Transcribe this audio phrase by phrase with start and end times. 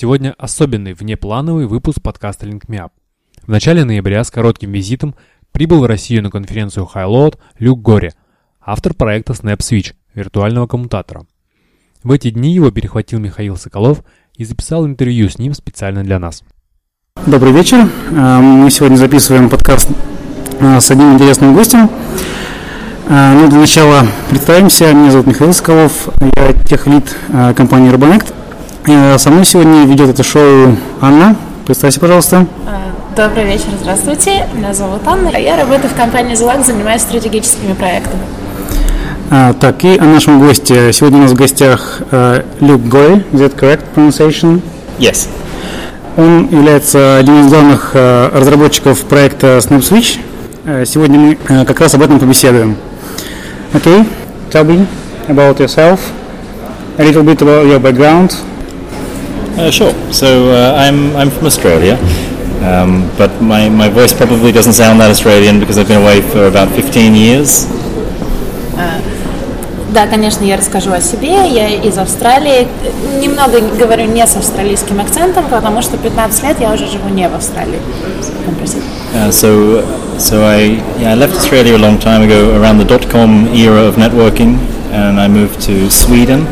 [0.00, 2.90] Сегодня особенный внеплановый выпуск подкаста LinkMeUp.
[3.42, 5.16] В начале ноября с коротким визитом
[5.50, 8.14] прибыл в Россию на конференцию HighLoad Люк Горе,
[8.64, 11.26] автор проекта SnapSwitch, виртуального коммутатора.
[12.04, 14.04] В эти дни его перехватил Михаил Соколов
[14.36, 16.44] и записал интервью с ним специально для нас.
[17.26, 17.88] Добрый вечер.
[18.12, 19.90] Э, мы сегодня записываем подкаст
[20.60, 21.90] э, с одним интересным гостем.
[23.08, 24.94] Э, ну, для начала представимся.
[24.94, 26.08] Меня зовут Михаил Соколов.
[26.36, 27.16] Я техлид
[27.56, 28.32] компании Urbanect.
[28.88, 31.36] Со мной сегодня ведет это шоу Анна.
[31.66, 32.46] Представься, пожалуйста.
[33.14, 34.46] Добрый вечер, здравствуйте.
[34.54, 35.36] Меня зовут Анна.
[35.36, 38.22] Я работаю в компании Zelac, занимаюсь стратегическими проектами.
[39.30, 40.90] А, так, и о нашем госте.
[40.94, 43.16] Сегодня у нас в гостях э, Люк Гой.
[43.34, 44.62] Is that correct pronunciation?
[44.98, 45.28] Yes.
[46.16, 50.18] Он является одним из главных э, разработчиков проекта SnapSwitch.
[50.64, 52.78] Э, сегодня мы э, как раз об этом побеседуем.
[53.74, 54.06] Okay,
[54.50, 54.86] tell me
[55.28, 56.00] about yourself,
[56.96, 58.32] a little bit about your background.
[59.57, 59.93] Uh, sure.
[60.11, 61.97] So uh, I'm I'm from Australia,
[62.63, 66.47] um, but my, my voice probably doesn't sound that Australian because I've been away for
[66.47, 67.67] about 15 years.
[69.93, 71.47] Да, конечно, я расскажу о себе.
[71.47, 72.67] Я из Австралии.
[73.21, 77.35] Немного говорю не с австралийским акцентом, потому что 15 лет я уже живу не в
[77.35, 77.79] Австралии.
[79.13, 79.85] Uh, so,
[80.17, 83.97] so I, yeah, I left Australia a long time ago, around the dot-com era of
[83.97, 84.57] networking,
[84.91, 86.47] and I moved to Sweden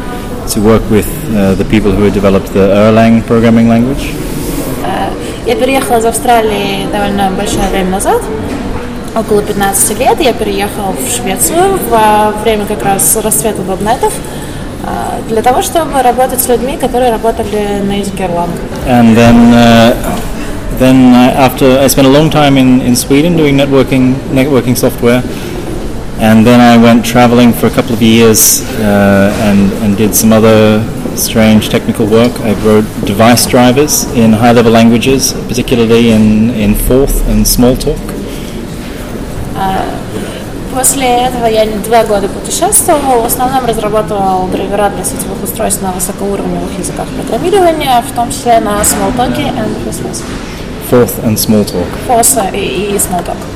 [0.53, 4.13] to work with uh, the people who had developed the Erlang programming language.
[4.83, 5.11] Uh,
[5.45, 8.21] я переехала из Австралии довольно большое время назад,
[9.15, 14.13] около 15 лет я переехал в Швецию во время как раз расцвета вебнетов
[15.29, 18.49] для того, чтобы работать с людьми, которые работали на языке Erlang.
[18.87, 19.95] And then, uh,
[20.79, 25.23] then after I spent a long time in, in Sweden doing networking networking software,
[26.18, 30.32] and then I went traveling for a couple of years uh, and, and did some
[30.32, 30.82] other
[31.16, 32.32] strange technical work.
[32.40, 38.00] I wrote device drivers in high level languages, particularly in, in Forth and Smalltalk.
[39.54, 40.06] Uh,
[40.74, 43.22] после этого я два года путешествовал.
[43.22, 48.82] В основном разрабатывал драйвера для сетевых устройств на высокоуровневых языках программирования, в том числе на
[48.82, 51.86] Smalltalk э, и Forth and Smalltalk.
[52.06, 53.55] Forth и Smalltalk.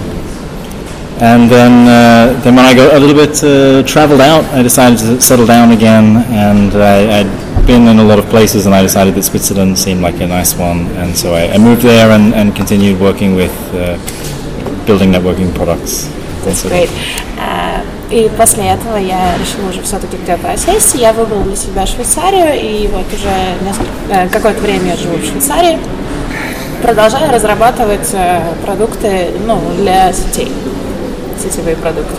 [1.19, 4.99] And then, uh, then when I got a little bit uh, traveled out, I decided
[4.99, 8.81] to settle down again, and I, I'd been in a lot of places, and I
[8.81, 12.33] decided that Switzerland seemed like a nice one, and so I, I moved there and,
[12.33, 13.97] and continued working with uh,
[14.85, 16.11] building networking products.
[16.43, 16.89] That's great.
[17.37, 20.95] Uh, и после этого я решила уже все-таки где-то осесть.
[20.95, 23.33] Я выбрала для себя Швейцарию, и вот уже
[23.63, 25.79] несколько, э, какое-то время я живу в Швейцарии.
[26.83, 30.51] Продолжаю разрабатывать э, продукты ну, для сетей,
[31.41, 32.15] сетевые продукты.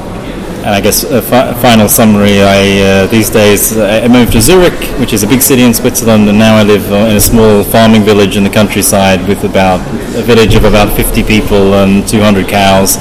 [0.65, 4.75] And I guess a fi- final summary, I, uh, these days I moved to Zurich,
[4.99, 7.63] which is a big city in Switzerland, and now I live uh, in a small
[7.63, 9.79] farming village in the countryside with about
[10.17, 12.97] a village of about 50 people and 200 cows,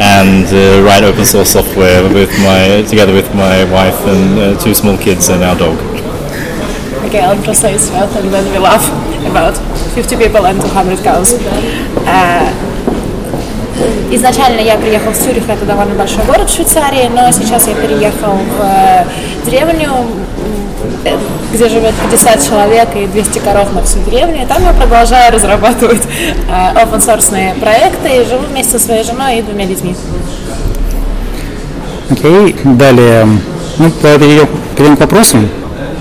[0.00, 4.72] and uh, write open source software with my, together with my wife and uh, two
[4.72, 5.76] small kids and our dog.
[7.04, 8.86] Okay, I'll just say Svelte and then we laugh
[9.28, 9.58] about
[9.94, 11.34] 50 people and 200 cows.
[12.06, 12.63] Uh,
[14.11, 18.33] Изначально я приехал в Цюрих, это довольно большой город в Швейцарии, но сейчас я переехал
[18.33, 19.05] в э,
[19.45, 19.89] деревню,
[21.53, 24.43] где живет 50 человек и 200 коров на всю деревню.
[24.43, 29.39] И там я продолжаю разрабатывать э, open source проекты и живу вместе со своей женой
[29.39, 29.95] и двумя детьми.
[32.09, 32.75] Окей, okay.
[32.77, 33.27] далее.
[33.77, 35.37] Ну, перейдем к вопросу.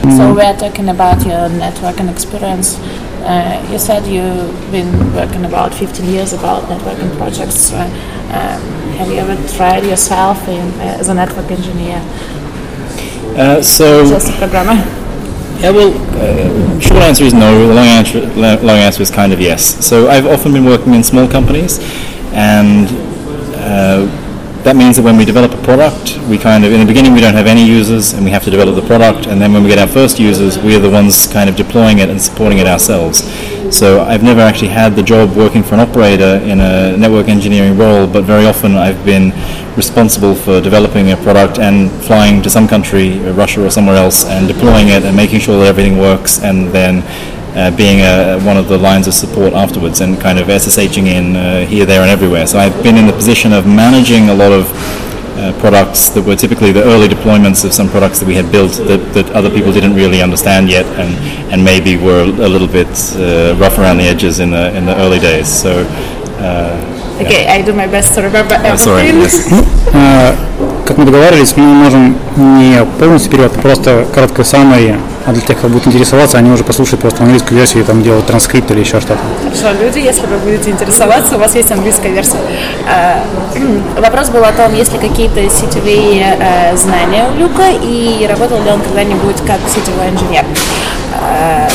[0.04, 2.76] So we are talking about your networking experience.
[3.24, 7.72] Uh, you said you've been working about 15 years about networking projects.
[7.72, 7.84] Uh,
[8.28, 8.60] um,
[8.98, 12.02] have you ever tried yourself in, uh, as a network engineer?
[13.36, 14.74] Uh, so just a programmer.
[15.58, 17.66] Yeah, well, uh, short answer is no.
[17.66, 19.84] The long answer, long answer is kind of yes.
[19.86, 21.78] So I've often been working in small companies,
[22.32, 22.88] and
[23.56, 24.06] uh,
[24.64, 27.20] that means that when we develop a product, we kind of, in the beginning, we
[27.20, 29.26] don't have any users and we have to develop the product.
[29.26, 32.08] And then when we get our first users, we're the ones kind of deploying it
[32.08, 33.22] and supporting it ourselves.
[33.70, 37.76] So I've never actually had the job working for an operator in a network engineering
[37.76, 39.32] role, but very often I've been
[39.76, 44.24] responsible for developing a product and flying to some country, uh, Russia or somewhere else,
[44.24, 47.02] and deploying it and making sure that everything works and then
[47.54, 51.36] uh, being a, one of the lines of support afterwards and kind of SSHing in
[51.36, 52.46] uh, here, there, and everywhere.
[52.46, 54.70] So I've been in the position of managing a lot of
[55.36, 58.72] uh, products that were typically the early deployments of some products that we had built
[58.72, 61.14] that, that other people didn't really understand yet and,
[61.52, 64.96] and maybe were a little bit uh, rough around the edges in the, in the
[64.96, 65.48] early days.
[65.48, 65.84] So,
[66.38, 67.52] uh, okay, yeah.
[67.52, 68.78] I do my best to remember everything.
[68.78, 70.50] sorry, yes.
[70.86, 75.56] как мы договаривались, мы можем не полностью перевод, а просто короткое summary, а для тех,
[75.56, 79.00] кто будет интересоваться, они уже послушают просто английскую версию и там делают транскрипт или еще
[79.00, 79.18] что-то.
[79.42, 82.38] Хорошо, люди, если вы будете интересоваться, у вас есть английская версия.
[82.86, 83.22] А,
[84.00, 88.70] вопрос был о том, есть ли какие-то сетевые а, знания у Люка и работал ли
[88.70, 90.44] он когда-нибудь как сетевой инженер.
[91.14, 91.66] А,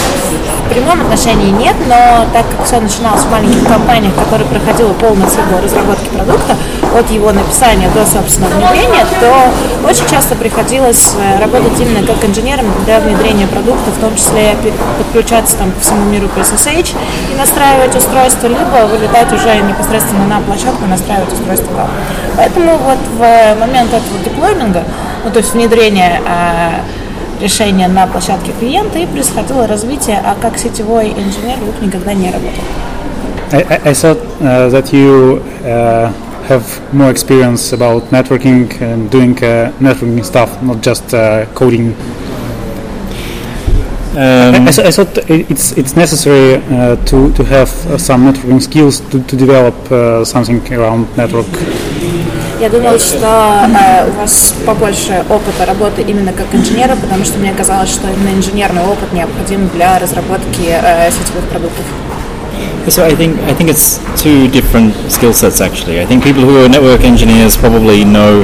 [0.65, 5.25] в прямом отношении нет, но так как все начиналось в маленьких компаниях, которые проходила полный
[5.25, 6.55] цикл разработки продукта,
[6.97, 12.65] от его написания до, собственного внедрения, то очень часто приходилось э, работать именно как инженером
[12.85, 14.55] для внедрения продукта, в том числе
[14.97, 16.95] подключаться там, по всему миру по SSH
[17.33, 21.89] и настраивать устройство, либо вылетать уже непосредственно на площадку и настраивать устройство там.
[22.35, 24.83] Поэтому вот в момент этого деплойминга,
[25.23, 31.09] ну, то есть внедрения э, решения на площадке клиента и происходило развитие, а как сетевой
[31.09, 32.63] инженер Лук никогда не работал.
[33.51, 36.11] I, I, thought uh, that you uh,
[36.49, 41.93] have more experience about networking and doing uh, networking stuff, not just uh, coding.
[44.11, 49.01] Um, I, I, thought it's it's necessary uh, to to have uh, some networking skills
[49.11, 49.75] to, to develop
[50.25, 51.47] something around network.
[52.59, 57.53] Я думала, что э, у вас побольше опыта работы именно как инженера, потому что мне
[57.53, 61.85] казалось, что именно инженерный опыт необходим для разработки э, сетевых продуктов.
[62.89, 66.01] So I think I think it's two different skill sets actually.
[66.01, 68.43] I think people who are network engineers probably know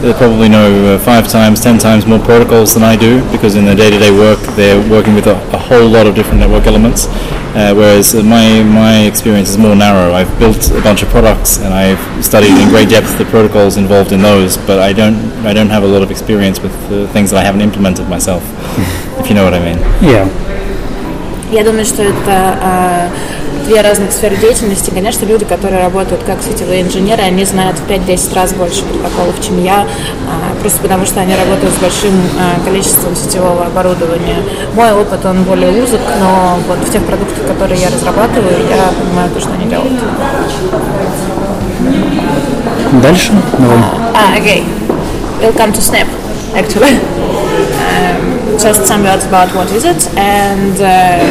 [0.00, 3.64] they probably know uh, five times, ten times more protocols than I do because in
[3.64, 7.06] their day-to-day work they're working with a, a whole lot of different network elements.
[7.54, 10.12] Uh, whereas my my experience is more narrow.
[10.14, 14.10] I've built a bunch of products and I've studied in great depth the protocols involved
[14.12, 15.16] in those, but I don't
[15.46, 18.42] I don't have a lot of experience with the things that I haven't implemented myself.
[19.20, 19.78] if you know what I mean.
[20.02, 20.26] Yeah.
[21.52, 23.10] Я думаю, что это
[23.66, 24.90] две разных сферы деятельности.
[24.90, 29.62] Конечно, люди, которые работают как сетевые инженеры, они знают в 5-10 раз больше протоколов, чем
[29.62, 29.86] я,
[30.28, 32.10] а, просто потому что они работают с большим
[32.40, 34.38] а, количеством сетевого оборудования.
[34.74, 39.30] Мой опыт, он более узок, но вот в тех продуктах, которые я разрабатываю, я понимаю
[39.30, 39.92] то, что они делают.
[43.02, 43.32] Дальше?
[43.58, 43.78] Давай.
[44.14, 44.64] А, окей.
[45.40, 45.52] Okay.
[45.52, 46.08] Welcome to Snap,
[46.54, 46.98] actually.
[48.58, 51.22] Just some words about what is it and uh,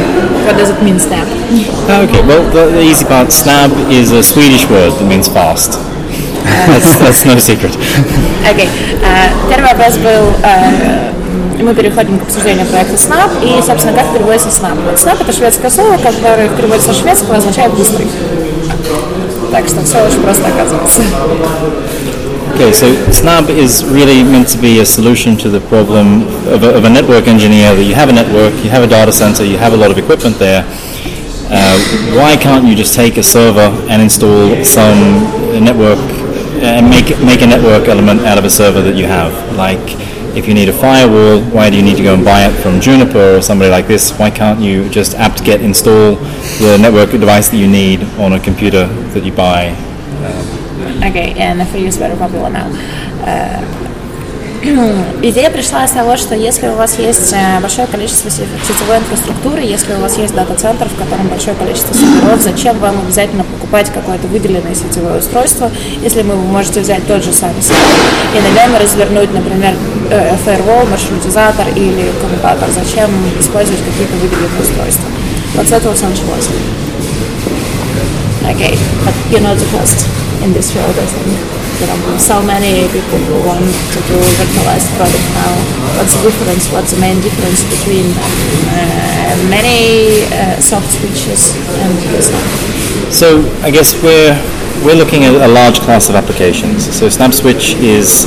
[0.44, 1.26] what does it mean, snap?
[2.02, 5.72] Okay, well, the, the, easy part, snap is a Swedish word that means fast.
[6.66, 7.76] that's, that's no secret.
[8.42, 8.66] Okay.
[9.02, 11.12] Uh, первый вопрос был, uh,
[11.62, 14.76] мы переходим к обсуждению проекта Snap, и, собственно, как переводится Snap.
[14.84, 18.08] Вот Snap— это шведское слово, которое переводится со шведского означает «быстрый».
[19.52, 21.02] Так что все очень просто оказывается.
[22.52, 26.76] Okay, so Snabb is really meant to be a solution to the problem of a,
[26.76, 29.56] of a, network engineer that you have a network, you have a data center, you
[29.56, 30.62] have a lot of equipment there.
[31.48, 31.78] Uh,
[32.14, 35.24] why can't you just take a server and install some
[35.64, 35.98] network
[36.60, 39.32] and make make a network element out of a server that you have?
[39.56, 39.96] Like,
[40.36, 42.82] if you need a firewall, why do you need to go and buy it from
[42.82, 44.12] Juniper or somebody like this?
[44.18, 46.16] Why can't you just apt-get install
[46.60, 49.74] the network device that you need on a computer that you buy?
[51.02, 52.14] Okay, and for you it's very.
[55.22, 59.98] Идея пришла из того, что если у вас есть большое количество сетевой инфраструктуры, если у
[59.98, 65.18] вас есть дата-центр, в котором большое количество серверов, зачем вам обязательно покупать какое-то выделенное сетевое
[65.18, 65.68] устройство,
[66.00, 67.82] если вы можете взять тот же самый сервер
[68.36, 69.74] и на нем развернуть, например,
[70.46, 72.68] firewall, маршрутизатор или коммутатор.
[72.70, 75.08] Зачем использовать какие-то выделенные устройства?
[75.56, 76.48] Вот с этого все началось.
[78.44, 80.06] Okay, but you're not the first
[80.42, 80.94] in this field.
[80.98, 81.38] I think
[81.78, 85.52] there are so many people who want to do virtualized product now.
[85.98, 86.70] What's the difference?
[86.70, 88.06] What's the main difference between
[88.70, 93.12] uh, many uh, soft switches and Snabb?
[93.12, 94.34] So I guess we're
[94.84, 96.84] we're looking at a large class of applications.
[96.90, 98.26] So SnabbSwitch is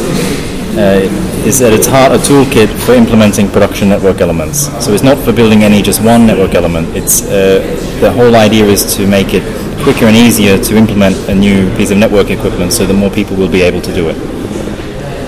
[0.78, 1.08] uh,
[1.46, 4.68] is at its heart a toolkit for implementing production network elements.
[4.84, 6.96] So it's not for building any just one network element.
[6.96, 7.60] It's uh,
[8.02, 9.44] the whole idea is to make it
[9.86, 13.38] quicker and easier to implement a new piece of network equipment so that more people
[13.38, 14.18] will be able to do it.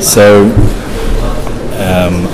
[0.02, 0.46] So
[1.78, 2.26] um,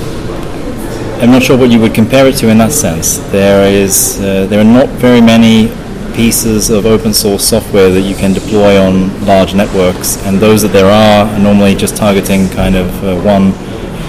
[1.20, 3.18] I'm not sure what you would compare it to in that sense.
[3.30, 5.68] There is uh, there are not very many
[6.14, 8.94] pieces of open source software that you can deploy on
[9.26, 13.52] large networks, and those that there are are normally just targeting kind of uh, one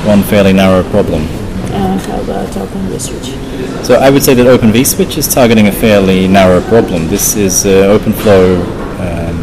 [0.08, 1.24] one fairly narrow problem.
[1.74, 3.45] Uh, how about OpenVSwitch?
[3.86, 7.08] So I would say that Open vSwitch is targeting a fairly narrow problem.
[7.08, 8.64] This is uh, OpenFlow.
[9.00, 9.38] Um,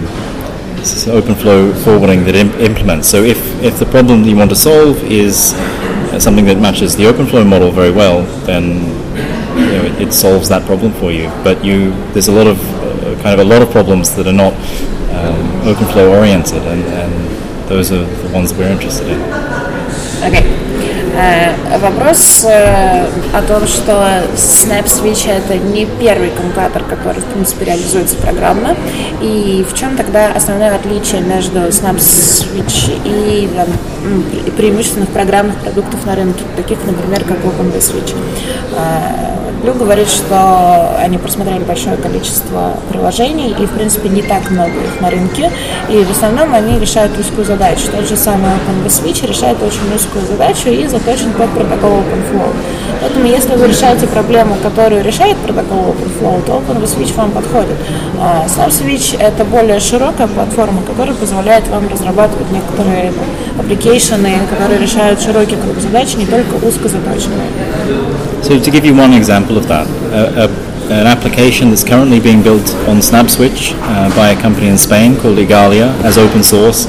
[0.77, 3.09] this is OpenFlow forwarding that imp- implements.
[3.09, 6.97] So if, if the problem that you want to solve is uh, something that matches
[6.97, 8.81] the OpenFlow model very well, then
[9.57, 11.29] you know, it, it, solves that problem for you.
[11.45, 14.33] But you there's a lot of uh, kind of a lot of problems that are
[14.33, 14.55] not
[15.15, 19.21] um, OpenFlow oriented, and, and those are the ones we're interested in.
[20.25, 20.72] Okay.
[21.15, 23.93] Э, Вопрос э, о том, что
[24.35, 28.77] Snap Switch это не первый коммутатор, который, в принципе, реализуется программно.
[29.21, 33.67] И в чем тогда основное отличие между Snap Switch и там,
[34.57, 38.15] преимущественных программных продуктов на рынке, таких, например, как OpenBase Switch?
[38.77, 44.73] Э, Блю говорит, что они просмотрели большое количество приложений и, в принципе, не так много
[44.73, 45.53] их на рынке.
[45.89, 47.83] И в основном они решают узкую задачу.
[47.95, 52.49] Тот же самый OpenBase Switch решает очень узкую задачу и заточен под протокол OpenFlow.
[53.01, 57.77] Поэтому, если вы решаете проблему, которую решает протокол OpenFlow, то OpenBase Switch вам подходит.
[58.21, 63.13] А Snap Switch— это более широкая платформа, которая позволяет вам разрабатывать некоторые
[63.59, 67.49] аппликейшены, которые решают широкий круг задач, не только узкозаточенные.
[68.43, 72.43] So to give you one example of that, a, a, an application that's currently being
[72.43, 76.89] built on SnapSwitch uh, by a company in Spain called Igalia as open source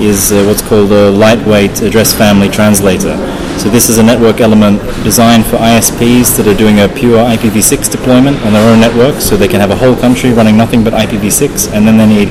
[0.00, 3.16] is uh, what's called a lightweight address family translator.
[3.58, 7.92] So this is a network element designed for ISPs that are doing a pure IPv6
[7.92, 10.94] deployment on their own network, so they can have a whole country running nothing but
[10.94, 12.28] IPv6, and then they need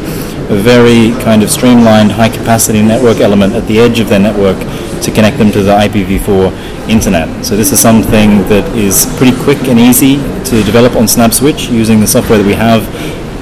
[0.50, 4.58] a very kind of streamlined high capacity network element at the edge of their network
[5.04, 7.46] to connect them to the IPv4 internet.
[7.46, 10.18] So this is something that is pretty quick and easy
[10.50, 12.82] to develop on SnabbSwitch using the software that we have,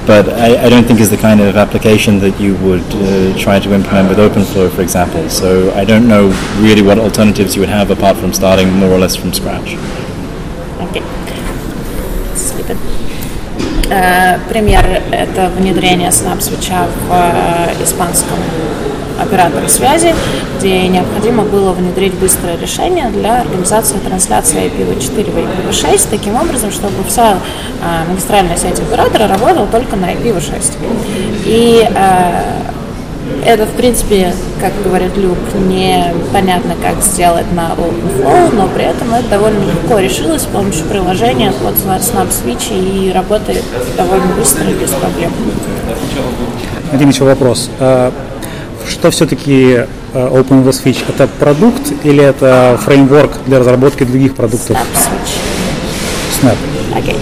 [0.08, 3.60] but I, I, don't think is the kind of application that you would uh, try
[3.60, 5.28] to implement with OpenFlow, for example.
[5.28, 6.28] So I don't know
[6.60, 9.76] really what alternatives you would have apart from starting more or less from scratch.
[10.86, 11.02] Okay.
[13.90, 18.38] Uh, пример– это внедрение Snabbswitch в uh, испанском
[19.18, 20.14] операторе связи,
[20.58, 27.04] где необходимо было внедрить быстрое решение для организации трансляции IPv4 в IPv6 таким образом, чтобы
[27.06, 27.36] вся
[27.82, 30.76] э, магистральная сеть оператора работала только на IPv6.
[31.44, 32.42] И э,
[33.44, 39.28] это, в принципе, как говорит Люк, непонятно, как сделать на OpenFlow, но при этом это
[39.28, 43.64] довольно легко решилось с помощью приложения под SnapSwitch и работает
[43.96, 45.32] довольно быстро и без проблем.
[46.92, 47.70] Один еще вопрос.
[48.88, 51.04] что все-таки э, OpenVSwitch?
[51.08, 54.76] Это продукт или это фреймворк для разработки других продуктов?
[54.76, 55.34] Snabb Switch.
[56.40, 56.56] Snabb.
[56.96, 57.16] Okay.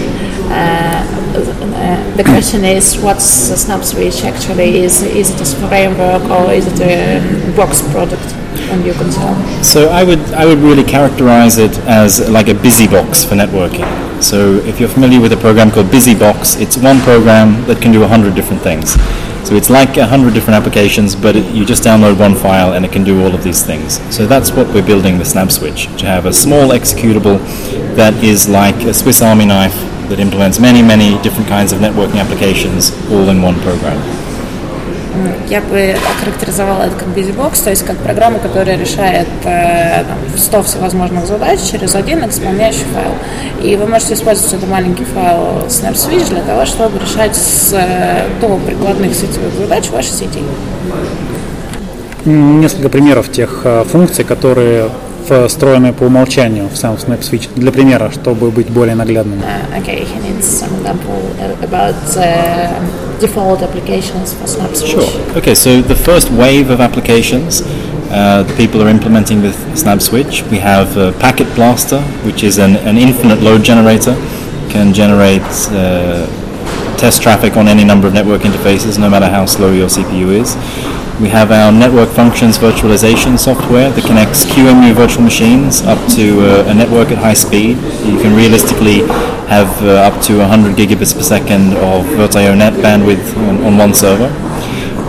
[0.49, 4.83] Uh, the question is what's Snabb Switch actually?
[4.83, 8.35] Is, is it a framework or is it a box product?
[8.71, 8.93] on your?
[9.63, 13.85] So I would I would really characterize it as like a busy box for networking.
[14.21, 18.03] So if you're familiar with a program called BusyBox, it's one program that can do
[18.03, 18.97] a hundred different things.
[19.47, 22.83] So it's like a hundred different applications, but it, you just download one file and
[22.83, 24.01] it can do all of these things.
[24.13, 27.39] So that's what we're building with SnabbSwitch to have a small executable
[27.95, 29.73] that is like a Swiss Army knife
[30.09, 34.26] that implements many many different kinds of networking applications all in one program.
[35.49, 40.63] Я бы охарактеризовала это как BusyBox, то есть как программу, которая решает э, там, 100
[40.63, 43.13] всевозможных задач через один исполняющий файл.
[43.61, 48.57] И вы можете использовать этот маленький файл SnapSwitch для того, чтобы решать с, э, до
[48.57, 50.39] прикладных сетевых задач вашей сети.
[52.25, 54.89] Несколько примеров тех э, функций, которые
[55.47, 57.49] встроены по умолчанию в сам SnapSwitch.
[57.55, 59.39] Для примера, чтобы быть более наглядным.
[59.39, 61.21] Uh, okay, he needs some example
[61.61, 64.91] about uh, default applications for SnabbSwitch.
[64.91, 65.37] Sure.
[65.37, 67.61] Okay, so the first wave of applications
[68.09, 72.97] uh, people are implementing with SnabbSwitch, we have uh, Packet Blaster, which is an, an
[72.97, 74.13] infinite load generator,
[74.69, 76.25] can generate uh,
[76.97, 80.55] test traffic on any number of network interfaces, no matter how slow your CPU is.
[81.21, 86.71] We have our network functions virtualization software that connects QEMU virtual machines up to uh,
[86.71, 87.75] a network at high speed.
[88.05, 89.01] You can realistically
[89.47, 93.93] have uh, up to 100 gigabits per second of VirtIO net bandwidth on, on one
[93.93, 94.29] server.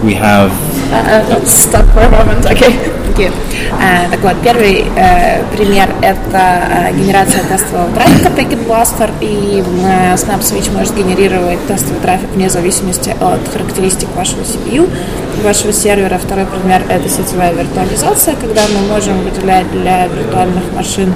[0.04, 0.52] We have
[0.90, 2.72] Uh, let's stop for a moment, okay?
[3.04, 3.30] Thank you.
[3.76, 10.14] Uh, так вот, первый э, пример– это э, генерация тестового трафика Packet Blaster, и э,
[10.14, 14.88] SnapSwitch может генерировать тестовый трафик вне зависимости от характеристик вашего CPU,
[15.44, 16.16] вашего сервера.
[16.16, 21.12] Второй пример– это сетевая виртуализация, когда мы можем выделять для виртуальных машин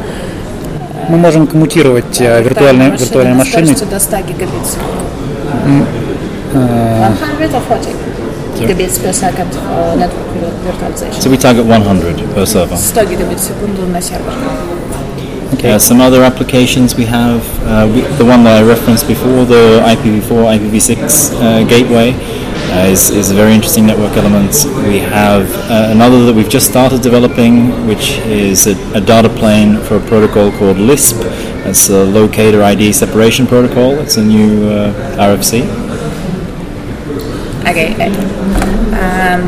[1.09, 3.75] Мы можем коммутировать э, виртуальные, виртуальные на машины.
[3.75, 5.85] скоростью до 100 гигабит в секунду.
[6.51, 8.07] 100 or 40
[8.59, 10.27] gigabits per second for network
[10.65, 11.21] virtualization.
[11.21, 12.75] so we target 100 per server.
[12.75, 14.33] 100 гигабит в секунду на сервер.
[15.63, 19.81] Uh, some other applications we have, uh, we, the one that I referenced before, the
[19.85, 22.13] IPv4, IPv6 uh, gateway,
[22.72, 24.64] uh, is, is a very interesting network element.
[24.88, 29.78] We have uh, another that we've just started developing, which is a, a, data plane
[29.80, 31.16] for a protocol called LISP.
[31.66, 33.92] It's a locator ID separation protocol.
[33.98, 35.62] It's a new uh, RFC.
[37.68, 37.94] Okay.
[37.94, 38.41] Uh,
[39.02, 39.40] Э,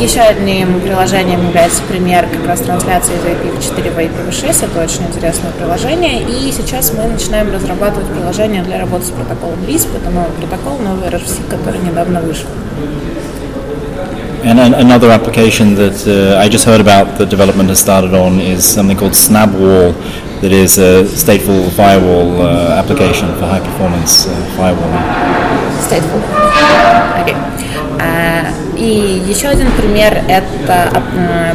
[0.00, 4.64] Еще одним приложением является пример как раз трансляции из IPv4 в IPv6.
[4.64, 6.22] Это очень интересное приложение.
[6.22, 9.88] И сейчас мы начинаем разрабатывать приложение для работы с протоколом LISP.
[9.96, 12.48] Это новый протокол, новый RFC, который недавно вышел.
[14.44, 18.62] And another application that uh, I just heard about the development has started on is
[18.62, 19.94] something called SnapWall,
[20.42, 24.90] that is a stateful firewall uh, application for high performance uh, firewall.
[25.80, 26.43] Stateful.
[28.84, 30.90] И еще один пример это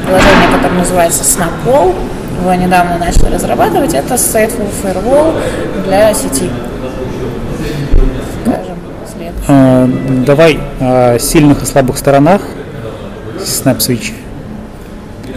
[0.03, 1.93] приложение, которое называется SnapWall.
[2.41, 3.93] Его недавно начали разрабатывать.
[3.93, 5.35] Это Stateful Firewall
[5.85, 6.49] для сети.
[8.43, 8.77] Скажем,
[9.15, 10.25] следующий.
[10.25, 12.41] Давай о сильных и слабых сторонах
[13.37, 14.13] SnapSwitch.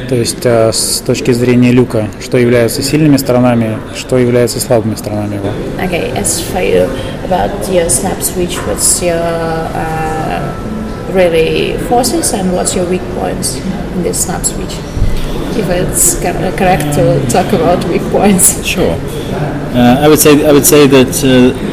[0.09, 5.37] То есть э, с точки зрения люка, что является сильными сторонами, что является слабыми сторонами
[5.37, 5.49] его.
[5.79, 6.89] Okay, as for you
[7.25, 10.22] about your snap switch, what's your uh,
[11.15, 14.75] really forces and what's your weak points in this snabb switch?
[15.55, 18.67] If it's correct to talk about weak points.
[18.73, 18.97] Sure.
[19.75, 21.13] Uh, I would say I would say that.
[21.25, 21.73] Uh,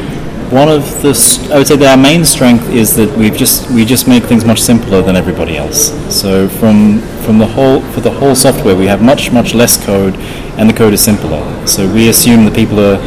[0.50, 1.10] one of the
[1.52, 4.44] I would say that our main strength is that we've just we just make things
[4.44, 5.92] much simpler than everybody else.
[6.12, 10.16] So from from the whole for the whole software we have much much less code
[10.58, 11.40] and the code is simpler.
[11.68, 12.98] So we assume that people are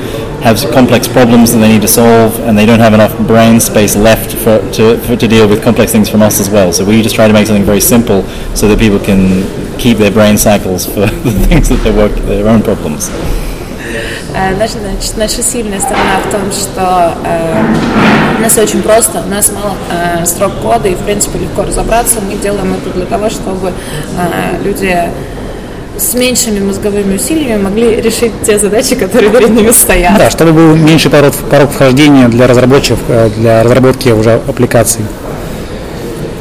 [0.42, 3.96] have complex problems that they need to solve and they don't have enough brain space
[3.96, 6.72] left for, to, for, to deal with complex things from us as well.
[6.72, 8.22] So we just try to make something very simple
[8.54, 9.44] so that people can
[9.78, 13.10] keep their brain cycles for the things that they work their own problems.
[14.58, 17.64] Наша, значит, наша сильная сторона в том, что э,
[18.38, 22.20] у нас очень просто, у нас мало э, строк кода и, в принципе, легко разобраться.
[22.20, 24.94] Мы делаем это для того, чтобы э, люди
[25.97, 30.17] с меньшими мозговыми усилиями могли решить те задачи, которые перед ними стоят.
[30.17, 32.99] Да, чтобы был меньше порог, порог вхождения для разработчиков,
[33.37, 35.01] для разработки уже аппликаций.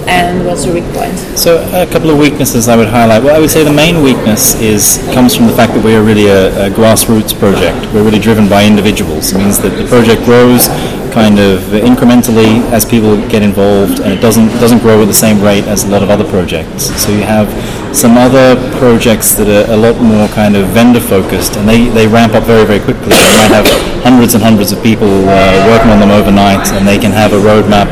[0.06, 1.14] and what's your weak point?
[1.38, 3.22] So a couple of weaknesses I would highlight.
[3.22, 6.02] Well, I would say the main weakness is comes from the fact that we are
[6.02, 7.78] really a, a grassroots project.
[7.94, 9.32] We're really driven by individuals.
[9.32, 10.68] It means that the project grows
[11.12, 15.40] kind of incrementally as people get involved, and it doesn't doesn't grow at the same
[15.40, 16.90] rate as a lot of other projects.
[17.00, 17.46] So you have
[17.94, 22.06] some other projects that are a lot more kind of vendor focused, and they, they
[22.08, 23.12] ramp up very very quickly.
[23.12, 23.68] They might have
[24.02, 27.40] hundreds and hundreds of people uh, working on them overnight, and they can have a
[27.40, 27.88] roadmap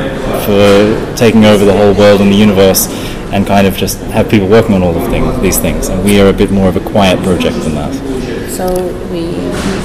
[0.46, 2.88] for taking over the whole world and the universe
[3.32, 5.88] and kind of just have people working on all of these things.
[5.88, 7.92] And we are a bit more of a quiet project than that.
[8.50, 8.66] So
[9.12, 9.39] we,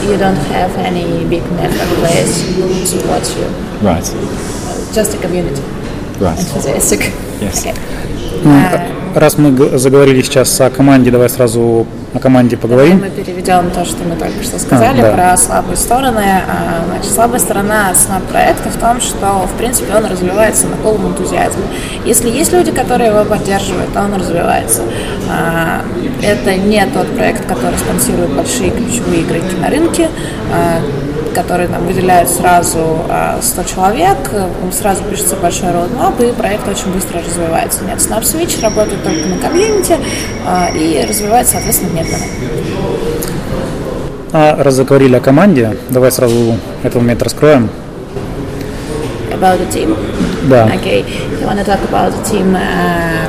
[0.06, 3.48] you don't have any big players who support you?
[3.82, 4.06] Right.
[4.94, 5.62] Just a community?
[6.20, 6.40] Right.
[6.40, 7.12] Enthusiastic?
[7.42, 7.66] Yes.
[7.66, 7.74] Okay.
[8.46, 13.00] Uh, раз мы заговорили сейчас о команде, давай сразу о команде поговорим.
[13.00, 15.12] Мы переведем то, что мы только что сказали а, да.
[15.12, 16.24] про слабые стороны.
[16.48, 21.64] А, значит, слабая сторона СНАП-проекта в том, что, в принципе, он развивается на полном энтузиазме.
[22.06, 24.82] Если есть люди, которые его поддерживают, то он развивается.
[25.30, 25.82] А,
[26.22, 30.10] это не тот проект, который спонсирует большие ключевые игроки на рынке
[31.36, 32.98] которые там выделяют сразу
[33.42, 34.18] 100 человек,
[34.72, 37.84] сразу пишется большой роудмап, и проект очень быстро развивается.
[37.84, 39.98] Нет, SnapSwitch работает только на комьюнити
[40.76, 42.26] и развивается, соответственно, медленно.
[44.32, 47.70] А раз заговорили о команде, давай сразу этот момент раскроем.
[49.32, 49.98] About the team?
[50.50, 50.68] Да.
[50.68, 51.06] Okay.
[51.40, 53.28] You want to talk about the team uh,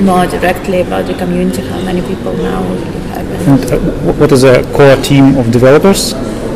[0.00, 1.62] more directly about the community?
[1.62, 4.18] How many people now you have?
[4.18, 6.12] What is a core team of developers?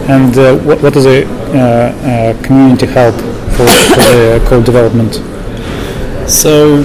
[0.09, 3.15] And uh, what, what is a uh, uh, community help
[3.55, 5.15] for, for the code development?
[6.29, 6.85] So,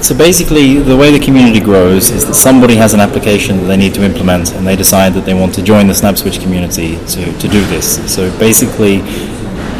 [0.00, 3.76] so basically, the way the community grows is that somebody has an application that they
[3.76, 7.38] need to implement, and they decide that they want to join the SnabbSwitch community to,
[7.38, 8.12] to do this.
[8.12, 9.00] So basically,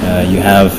[0.03, 0.79] uh, you have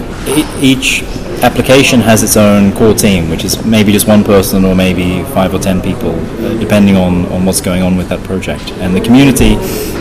[0.64, 1.04] each
[1.44, 5.54] application has its own core team, which is maybe just one person or maybe five
[5.54, 6.14] or ten people,
[6.58, 8.72] depending on, on what's going on with that project.
[8.80, 9.56] And the community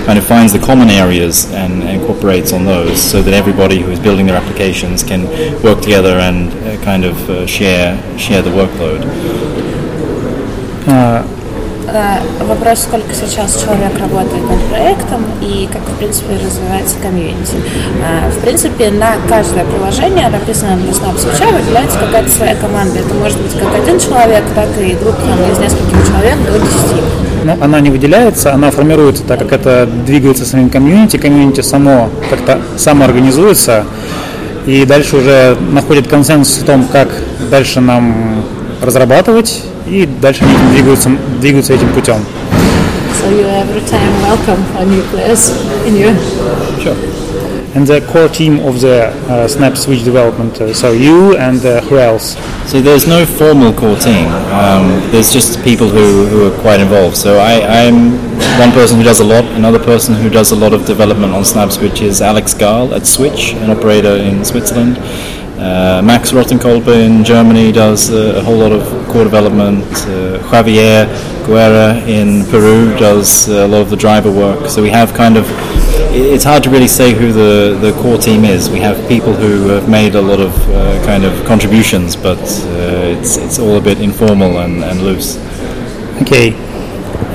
[0.07, 3.91] kind of finds the common areas and, and incorporates on those so that everybody who
[3.91, 5.25] is building their applications can
[5.63, 9.03] work together and uh, kind of uh, share, share the workload.
[10.87, 11.27] Uh,
[12.41, 17.57] вопрос, сколько сейчас человек работает над проектом и как, в принципе, развивается комьюнити.
[18.37, 22.99] В принципе, на каждое приложение, написанное на SnapSwitch, выделяется какая-то своя команда.
[22.99, 26.73] Это может быть как один человек, так и группа из нескольких человек до 10.
[27.45, 31.17] Ну, она не выделяется, она формируется так, как это двигается самим комьюнити.
[31.17, 33.85] Комьюнити само как-то самоорганизуется
[34.67, 37.09] и дальше уже находит консенсус в том, как
[37.51, 38.45] дальше нам
[38.83, 42.17] разрабатывать, и дальше они двигаются, двигаются этим путем.
[43.23, 45.53] So you every time welcome a new players
[45.87, 46.13] in your...
[46.83, 46.97] Sure.
[47.75, 51.81] And the core team of the uh, Snabb Switch development, uh, so you and uh,
[51.83, 52.37] who else?
[52.71, 54.27] So there's no formal core team.
[54.53, 57.17] Um, there's just people who, who are quite involved.
[57.17, 57.53] So I,
[57.87, 58.13] am
[58.59, 59.45] one person who does a lot.
[59.45, 63.07] Another person who does a lot of development on Snabb Switch is Alex Gall at
[63.07, 64.99] Switch, an operator in Switzerland.
[65.59, 69.85] Uh, Max Rottenkolber in Germany does uh, a whole lot of core development.
[69.85, 71.07] Uh, Javier
[71.47, 74.69] Guerra in Peru does a lot of the driver work.
[74.69, 75.47] So we have kind of
[76.15, 78.69] it's hard to really say who the, the core team is.
[78.69, 83.19] We have people who have made a lot of uh, kind of contributions, but uh,
[83.19, 85.39] it's, it's all a bit informal and, and loose.
[86.21, 86.53] Okay.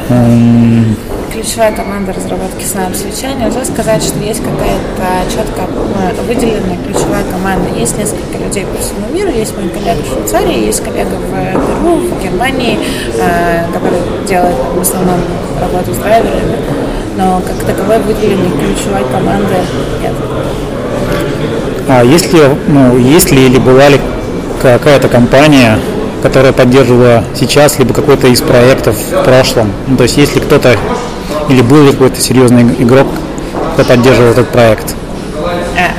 [0.09, 0.95] Um,
[1.37, 3.21] ключевая команда разработки Snap Switch.
[3.37, 7.69] Нельзя сказать, что есть какая-то четко э, выделенная ключевая команда.
[7.77, 9.29] Есть несколько людей по всему миру.
[9.29, 12.79] Есть мой коллега в Швейцарии, есть коллега в Перу, в Германии,
[13.19, 15.19] э, который делает в основном
[15.61, 16.57] работу с драйверами.
[17.17, 19.55] Но как таковой выделенной ключевой команды
[20.01, 20.13] нет.
[21.87, 23.99] а есть ли, ну, есть ли или была ли
[24.61, 25.77] какая-то компания,
[26.23, 29.71] которая поддерживала сейчас, либо какой-то из проектов в прошлом?
[29.87, 30.75] Ну, то есть есть ли кто-то
[31.49, 33.07] Или был ли какой-то серьезный игрок,
[33.73, 34.95] кто поддерживал этот проект?
[35.77, 35.93] Ah,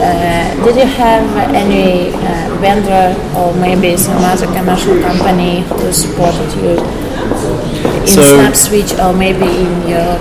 [0.00, 6.48] uh, did you have any uh, vendor or maybe some other commercial company who supported
[6.62, 6.78] you
[8.00, 10.18] in so, SnabbSwitch or maybe in your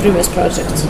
[0.00, 0.86] previous projects?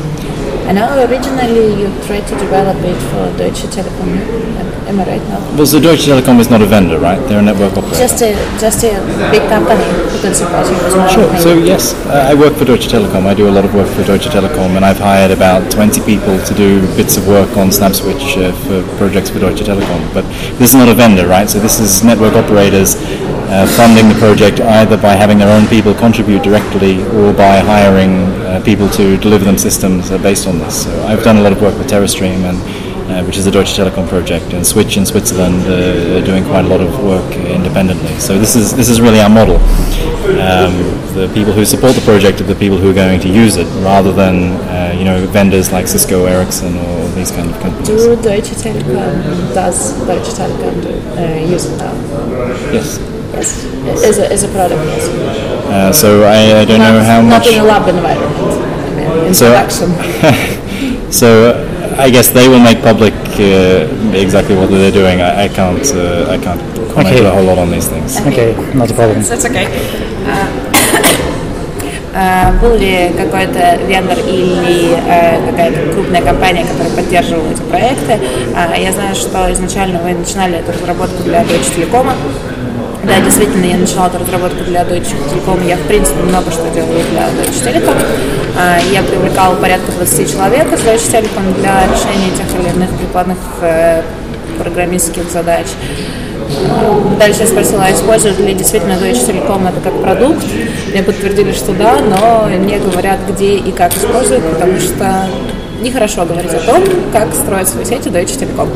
[0.66, 4.73] I know originally you tried to develop it for Deutsche Telekom.
[4.86, 5.40] Am I right now?
[5.56, 7.18] Well, so Deutsche Telekom is not a vendor, right?
[7.28, 7.96] They're a network operator.
[7.96, 8.92] Just a just a
[9.30, 11.12] big company who can support you as.
[11.12, 11.26] Sure.
[11.26, 11.42] maybe.
[11.42, 13.24] So yes, uh, I work for Deutsche Telekom.
[13.24, 16.38] I do a lot of work for Deutsche Telekom, and I've hired about 20 people
[16.38, 20.12] to do bits of work on SnabbSwitch uh, for projects for Deutsche Telekom.
[20.12, 20.24] But
[20.58, 21.48] this is not a vendor, right?
[21.48, 22.96] So this is network operators
[23.48, 28.20] uh, funding the project either by having their own people contribute directly or by hiring
[28.44, 30.84] uh, people to deliver them systems uh, based on this.
[30.84, 32.73] So I've done a lot of work with TeraStream and.
[33.14, 36.64] Uh, which is the Deutsche Telekom project, and Switch in Switzerland uh, are doing quite
[36.64, 38.12] a lot of work independently.
[38.18, 39.54] So this is this is really our model.
[40.42, 40.74] Um,
[41.14, 43.68] the people who support the project are the people who are going to use it,
[43.84, 47.86] rather than uh, you know vendors like Cisco, Ericsson, or these kind of companies.
[47.86, 51.94] Do Deutsche Telekom does Deutsche Telekom do, uh, use it now?
[52.74, 52.98] Yes.
[53.32, 54.82] Yes, as a, as a product.
[54.90, 55.06] Yes.
[55.70, 57.46] Uh, so I, I don't know how not much.
[57.46, 58.34] in a lab environment.
[58.34, 59.90] I mean, in So- production.
[61.14, 61.63] So uh,
[61.98, 65.20] I guess they will make public uh, exactly what they're doing.
[65.22, 66.60] I, I can't uh, I can't
[66.92, 67.24] comment Okay.
[67.26, 68.18] a whole lot on these things.
[68.26, 69.22] Okay, not a problem.
[69.22, 69.66] That's okay.
[72.16, 78.20] А, Был ли какой-то вендор или э, какая-то крупная компания, которая поддерживала эти проекты?
[78.54, 82.06] А, Я знаю, что изначально вы начинали эту разработку для Deutsche Telekom.
[83.02, 85.66] Да, действительно, я начала эту разработку для Deutsche Telekom.
[85.66, 87.96] Я, в принципе, много что делаю для Deutsche Telekom.
[88.56, 91.20] А, Я привлекала порядка 20 человек из Deutsche
[91.60, 94.02] для решения тех или иных прикладных э,
[94.58, 95.66] программистских задач.
[97.18, 100.44] Дальше я спросила, а используют ли действительно Deutsche это как продукт?
[100.88, 105.26] Мне подтвердили, что да, но не говорят, где и как используют, потому что
[105.80, 108.68] нехорошо говорить о том, как строят свои сети Deutsche Telekom.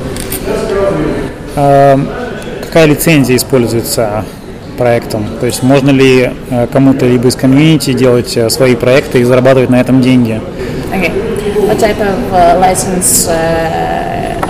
[1.55, 2.01] А,
[2.63, 4.25] какая лицензия используется
[4.79, 5.27] проектом?
[5.41, 9.69] То есть можно ли э, кому-то либо из комьюнити делать э, свои проекты и зарабатывать
[9.69, 10.41] на этом деньги?
[10.91, 11.13] Okay.
[11.67, 14.41] What type of uh, license uh,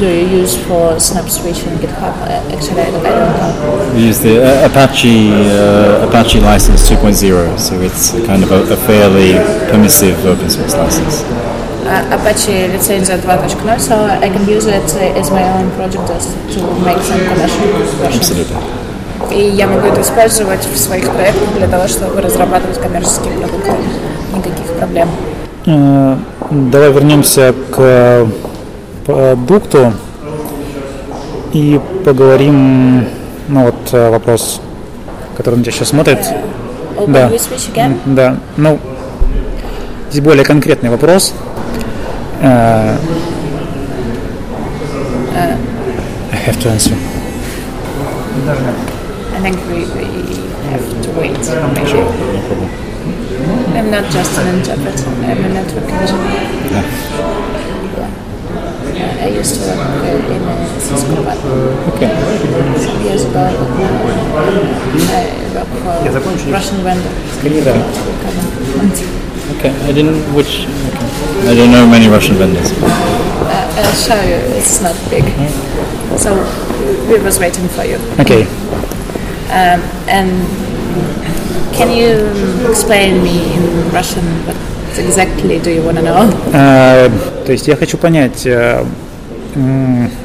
[0.00, 2.14] do you use for SnapSwitch and GitHub?
[2.22, 3.92] Uh, actually, I don't know.
[3.94, 8.76] We use the uh, Apache uh, Apache license 2.0, so it's kind of a, a
[8.76, 9.34] fairly
[9.70, 11.22] permissive open source license.
[11.84, 16.32] Uh, Apache лицензия 2.0, so I can use it uh, as my own project just
[16.54, 17.66] to make some commercial
[17.98, 18.20] version.
[18.20, 18.87] Absolutely.
[19.30, 23.72] И я могу это использовать в своих проектах для того, чтобы разрабатывать коммерческие продукты.
[24.34, 25.08] Никаких проблем.
[25.66, 26.16] Э,
[26.50, 28.26] Давай вернемся к
[29.04, 29.92] продукту
[31.52, 33.06] и поговорим,
[33.48, 34.60] ну вот э, вопрос,
[35.36, 36.18] который на тебя сейчас смотрит.
[36.96, 37.12] Open
[37.74, 37.92] Да.
[38.06, 38.78] Да, ну,
[40.10, 41.34] здесь более конкретный вопрос.
[42.40, 42.96] Э,
[46.32, 46.94] I have to answer.
[49.38, 50.02] I think we, we
[50.74, 51.38] have to wait.
[51.46, 52.70] Sure, no problem.
[53.78, 56.42] I'm not just an interpreter, I'm a network engineer.
[56.74, 56.82] Yeah.
[59.22, 59.94] I used to work
[60.26, 60.42] in
[60.80, 61.38] Cisco, but
[61.94, 62.10] okay.
[62.82, 64.02] some years ago, but now
[65.14, 67.14] I work for Russian vendor.
[69.54, 70.34] Okay, I didn't.
[70.34, 71.48] Which okay.
[71.48, 72.72] I don't know many Russian vendors.
[72.72, 74.34] Uh, uh I'll show you.
[74.58, 75.22] It's not big.
[76.18, 76.34] So
[77.08, 77.98] we was waiting for you.
[78.18, 78.67] Okay.
[79.50, 80.68] Um, and
[81.78, 82.26] Can you
[82.68, 84.56] explain me in Russian what
[84.98, 86.28] exactly do you want to know?
[86.52, 87.08] Э,
[87.46, 88.84] то есть я хочу понять, э,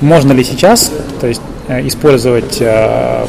[0.02, 3.26] можно ли сейчас то есть, э, использовать э,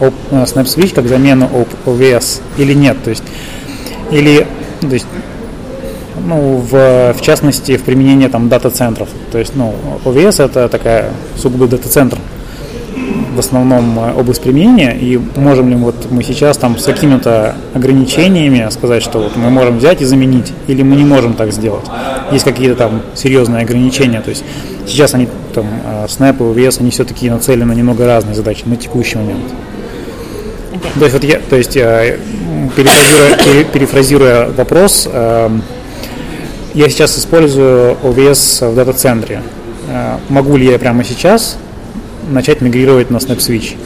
[0.00, 1.48] Snap Switch как замену
[1.86, 2.96] OVS или нет.
[3.04, 3.22] То есть,
[4.10, 4.44] или
[4.80, 5.06] то есть,
[6.26, 9.08] ну, в, в частности, в применении там дата-центров.
[9.30, 12.18] То есть, ну, OVS это такая сугубо дата-центр
[13.34, 18.66] в основном э, область применения, и можем ли вот мы сейчас там с какими-то ограничениями
[18.70, 21.84] сказать, что вот мы можем взять и заменить, или мы не можем так сделать.
[22.32, 24.44] Есть какие-то там серьезные ограничения, то есть
[24.86, 28.76] сейчас они там э, Snap и OVS, они все-таки нацелены на немного разные задачи на
[28.76, 29.44] текущий момент.
[30.72, 30.98] Okay.
[30.98, 32.18] То есть, вот я, то есть э,
[32.76, 35.08] перефразируя, пере- перефразируя вопрос,
[36.74, 39.42] я сейчас использую OVS в дата-центре.
[40.28, 41.58] Могу ли я прямо сейчас
[42.30, 43.76] начать мигрировать на Snap Switch?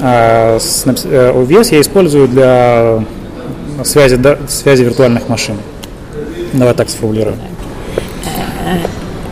[0.00, 3.04] А э, OVS я использую для
[3.84, 5.56] связи, да- связи виртуальных машин.
[6.52, 7.36] Давай так сформулирую.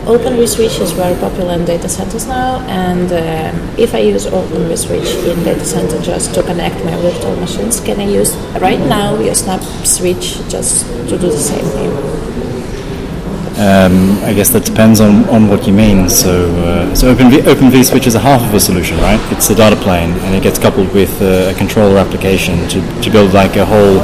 [0.07, 4.69] Open vSwitch is very popular in data centers now, and um, if I use Open
[4.69, 9.19] vSwitch in data center just to connect my virtual machines, can I use right now
[9.19, 11.91] your Snap Switch just to do the same thing?
[13.58, 16.08] Um, I guess that depends on, on what you mean.
[16.08, 19.20] So, uh, so OpenV, OpenV Switch is a half of a solution, right?
[19.30, 23.10] It's a data plane, and it gets coupled with uh, a controller application to, to
[23.10, 23.98] build like a whole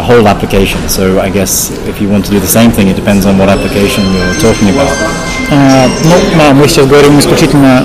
[0.00, 0.80] a whole application.
[0.88, 3.50] So, I guess if you want to do the same thing, it depends on what
[3.50, 4.96] application you're talking about.
[5.52, 7.84] А, ну, да, мы сейчас говорим исключительно...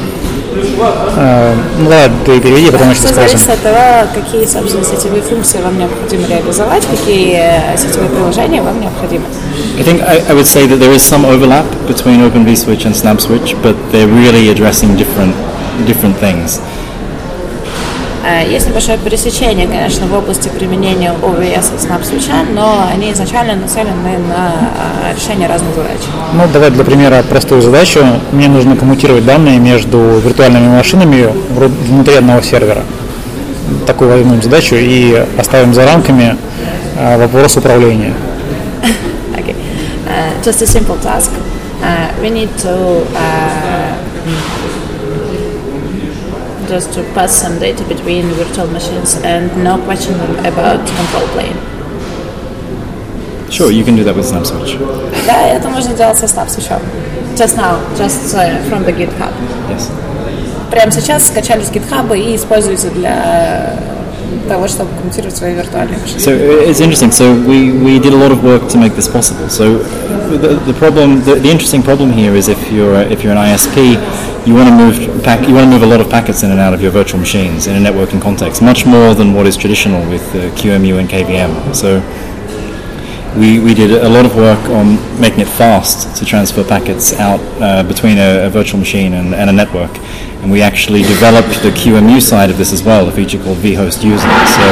[0.52, 3.14] Ну да, ты переведи, потом еще скажу.
[3.28, 9.24] зависит от того, какие, собственно, сетевые функции вам необходимо реализовать, какие сетевые приложения вам необходимы.
[9.78, 12.94] I think I, I would say that there is some overlap between Open vSwitch and
[12.94, 15.34] Snabb Switch, but they're really addressing different
[15.86, 16.60] different things.
[18.22, 23.56] Э, Есть небольшое пересечение, конечно, в области применения OVS и Snap Switch, но они изначально
[23.56, 24.52] нацелены на
[25.11, 26.00] э, решение разных задач.
[26.35, 28.00] Ну, давай для примера простую задачу.
[28.33, 31.28] Мне нужно коммутировать данные между виртуальными машинами
[31.88, 32.83] внутри одного сервера.
[33.87, 36.37] Такую возьмем задачу и оставим за рамками
[36.98, 38.12] э, вопрос управления.
[39.38, 39.54] Okay.
[40.06, 41.30] Uh, just a simple task.
[41.83, 43.96] Uh, we need to uh,
[46.70, 50.14] just to pass some data between virtual machines and no question
[50.46, 51.59] about control plane.
[53.50, 54.78] Sure, you can do that with Snap Switch.
[55.26, 56.70] Да, это можно делать со Snap Switch.
[57.37, 59.33] Just now, just uh, from the GitHub.
[59.68, 59.90] Yes.
[60.70, 63.74] Прямо сейчас скачали с GitHub и используются для
[64.48, 64.90] того, чтобы
[65.30, 65.98] свои виртуальные.
[66.18, 67.10] So uh, it's interesting.
[67.12, 69.48] So we, we did a lot of work to make this possible.
[69.48, 73.32] So the, the problem, the, the interesting problem here is if you're a, if you're
[73.32, 73.96] an ISP,
[74.46, 76.60] you want to move pack, you want to move a lot of packets in and
[76.60, 80.00] out of your virtual machines in a networking context, much more than what is traditional
[80.08, 81.74] with uh, QEMU and KVM.
[81.74, 82.00] So
[83.38, 87.40] we, we did a lot of work on making it fast to transfer packets out
[87.60, 89.90] uh, between a, a, virtual machine and, and a network.
[90.42, 94.03] And we actually developed the QEMU side of this as well, a feature called vHost
[94.03, 94.33] User.
[94.57, 94.66] So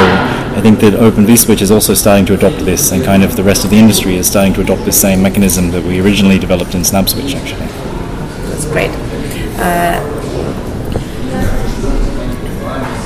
[0.57, 3.43] I think that Open vSwitch is also starting to adopt this, and kind of the
[3.43, 6.73] rest of the industry is starting to adopt the same mechanism that we originally developed
[6.73, 7.67] in SnabbSwitch, actually.
[8.49, 8.91] That's great.
[9.59, 10.19] Uh,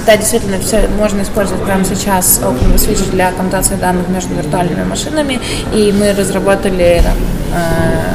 [0.06, 5.39] Да, действительно, все можно использовать прямо сейчас OpenVSwitch для коммутации данных между виртуальными машинами,
[5.73, 7.15] и мы разработали там,
[7.54, 8.13] э,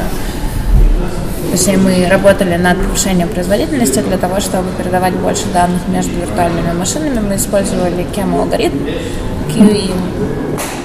[1.59, 7.19] точнее, мы работали над повышением производительности для того, чтобы передавать больше данных между виртуальными машинами.
[7.19, 8.77] Мы использовали KEMO алгоритм,
[9.49, 9.91] QE.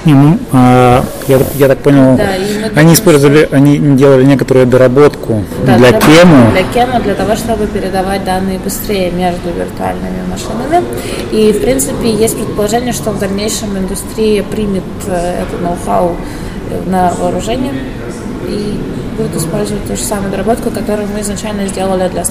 [0.03, 2.27] Не, ну, а, я, я так понял, Да,
[2.75, 6.51] они использовали, они делали некоторую доработку Да, для Кему.
[6.51, 10.85] Для Кема, для того, чтобы передавать данные быстрее между виртуальными машинами.
[11.31, 16.17] И, в принципе, есть предположение, что в дальнейшем индустрия примет э, это ноу-хау
[16.85, 17.73] на вооружение
[18.47, 18.79] и
[19.15, 22.23] будет использовать ту же самую доработку, которую мы изначально сделали для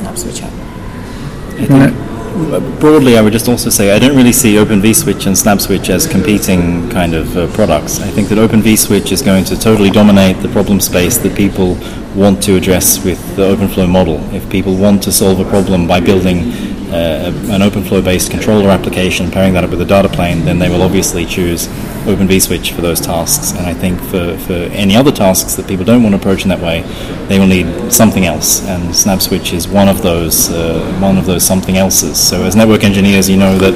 [2.81, 6.07] broadly, I would just also say I don't really see Open vSwitch and SnabbSwitch as
[6.07, 8.01] competing kind of uh, products.
[8.01, 11.77] I think that Open vSwitch is going to totally dominate the problem space that people
[12.15, 14.19] want to address with the OpenFlow model.
[14.35, 16.51] If people want to solve a problem by building
[16.89, 20.83] uh, an OpenFlow-based controller application, pairing that up with a data plane, then they will
[20.83, 21.69] obviously choose
[22.07, 23.53] Open vSwitch for those tasks.
[23.53, 26.51] And I think for, for any other tasks that people don't want to approach in
[26.51, 26.83] that way,
[27.29, 28.67] they will need something else.
[28.69, 32.19] And SnabbSwitch is one of those uh, one of those something elses.
[32.21, 33.73] So as network engineers, you know that,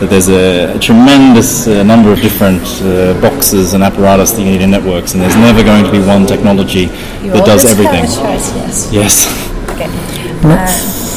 [0.00, 4.50] that there's a, a tremendous uh, number of different uh, boxes and apparatus that you
[4.50, 6.90] need in networks, and there's never going to be one technology
[7.22, 8.04] You that does everything.
[8.04, 8.92] choice, yes.
[8.92, 9.70] Yes.
[9.70, 11.07] Okay.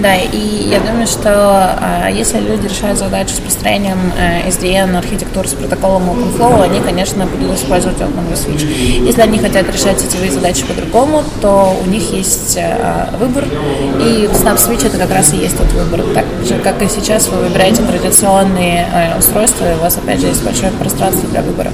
[0.00, 5.48] Да, и я думаю, что а, если люди решают задачу с построением а, SDN архитектуры
[5.48, 9.04] с протоколом OpenFlow, они, конечно, будут использовать OpenVSwitch.
[9.04, 14.86] Если они хотят решать сетевые задачи по-другому, то у них есть а, выбор, и SnapSwitch
[14.86, 16.04] это как раз и есть тот выбор.
[16.14, 20.28] Так же, как и сейчас вы выбираете традиционные а, устройства, и у вас, опять же,
[20.28, 21.72] есть большое пространство для выбора.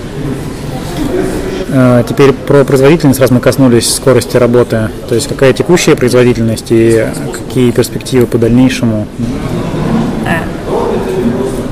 [1.68, 7.06] Э, теперь про производительность, раз мы коснулись скорости работы, то есть какая текущая производительность и
[7.32, 9.06] какие перспективы по дальнейшему?
[10.26, 10.44] Э,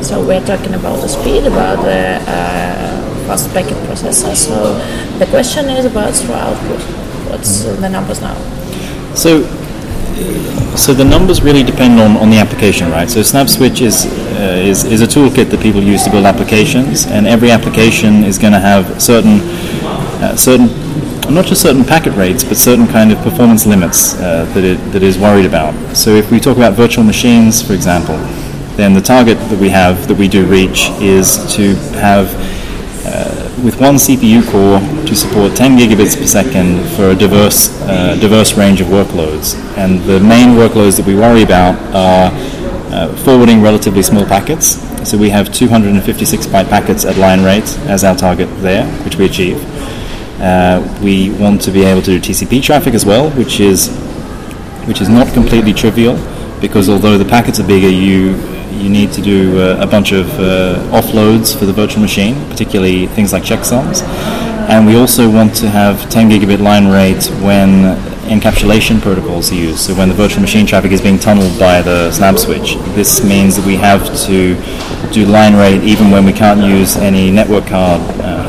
[0.03, 4.35] so we're talking about the speed, about the uh, fast packet processor.
[4.35, 4.81] So
[5.19, 6.81] the question is about raw output.
[7.31, 8.35] What's the numbers now?
[9.15, 9.43] So,
[10.75, 13.09] so the numbers really depend on, on the application, right?
[13.09, 17.27] So SnabbSwitch is, uh, is is a toolkit that people use to build applications, and
[17.27, 19.41] every application is going to have certain
[20.23, 20.69] uh, certain
[21.33, 25.03] not just certain packet rates, but certain kind of performance limits uh, that it that
[25.03, 25.75] is worried about.
[25.97, 28.17] So if we talk about virtual machines, for example,
[28.77, 32.35] then the target that we have that we do reach is to have
[33.05, 38.17] uh, with one CPU core to support 10 gigabits per second for a diverse, uh,
[38.21, 39.57] diverse range of workloads.
[39.77, 42.31] And the main workloads that we worry about are
[42.93, 44.81] uh, forwarding relatively small packets.
[45.09, 49.27] So we have 256 byte packets at line rate as our target there, which we
[49.27, 49.61] achieve.
[50.43, 53.89] Uh, we want to be able to do TCP traffic as well, which is
[54.87, 56.17] which is not completely trivial
[56.61, 58.35] because although the packets are bigger, you
[58.73, 63.07] you need to do uh, a bunch of uh, offloads for the virtual machine, particularly
[63.07, 64.03] things like checksums.
[64.69, 67.97] And we also want to have 10 gigabit line rate when
[68.31, 69.81] encapsulation protocols are used.
[69.81, 73.57] So when the virtual machine traffic is being tunneled by the snabb switch, this means
[73.57, 74.57] that we have to
[75.13, 78.01] do line rate even when we can't use any network card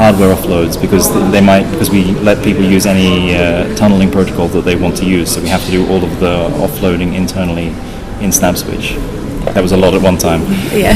[0.04, 4.66] hardware offloads because they might because we let people use any uh, tunneling protocol that
[4.66, 5.34] they want to use.
[5.34, 7.68] So we have to do all of the offloading internally
[8.20, 8.96] in snabb switch.
[9.54, 10.42] That was a lot at one time.
[10.74, 10.92] Yeah.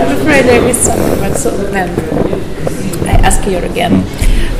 [0.00, 1.88] I'm afraid I missed something, but so then
[3.08, 4.04] I ask you again.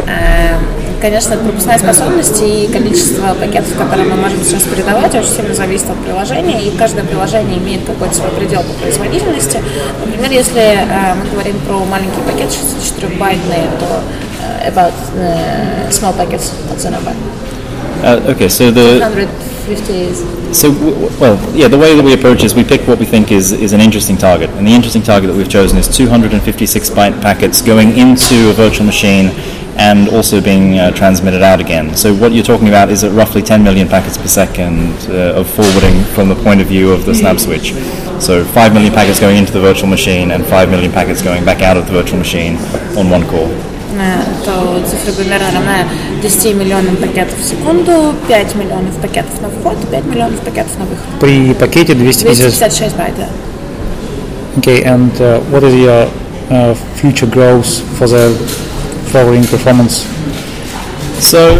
[0.08, 5.88] Эм, Конечно, пропускная способность и количество пакетов, которые мы можем сейчас передавать, очень сильно зависит
[5.88, 9.62] от приложения, и каждое приложение имеет какой-то свой предел по производительности.
[10.04, 14.02] Например, если э, мы говорим про маленький пакет 64-байтный, то
[14.42, 17.14] э, about э, small packets, what's the number?
[18.00, 20.70] Uh, okay, so the 150 is So,
[21.20, 23.72] well, yeah, the way that we approach is we pick what we think is, is
[23.72, 24.50] an interesting target.
[24.50, 28.86] And the interesting target that we've chosen is 256 byte packets going into a virtual
[28.86, 29.30] machine
[29.76, 31.94] and also being uh, transmitted out again.
[31.96, 35.50] So, what you're talking about is at roughly 10 million packets per second uh, of
[35.50, 37.72] forwarding from the point of view of the snabb switch.
[38.22, 41.62] So, 5 million packets going into the virtual machine and 5 million packets going back
[41.62, 42.56] out of the virtual machine
[42.96, 45.87] on one core Э, то цифра примерно равна
[46.21, 50.85] 10 миллионам пакетов в секунду, 5 миллионов пакетов на вход и 5 миллионов пакетов на
[50.85, 51.05] выход.
[51.19, 52.49] При пакете 250...
[52.49, 53.27] 256 байт, да.
[54.57, 56.09] Okay, and uh, what is your
[56.49, 58.29] uh, future growth for the
[59.11, 60.05] forwarding performance?
[61.19, 61.57] So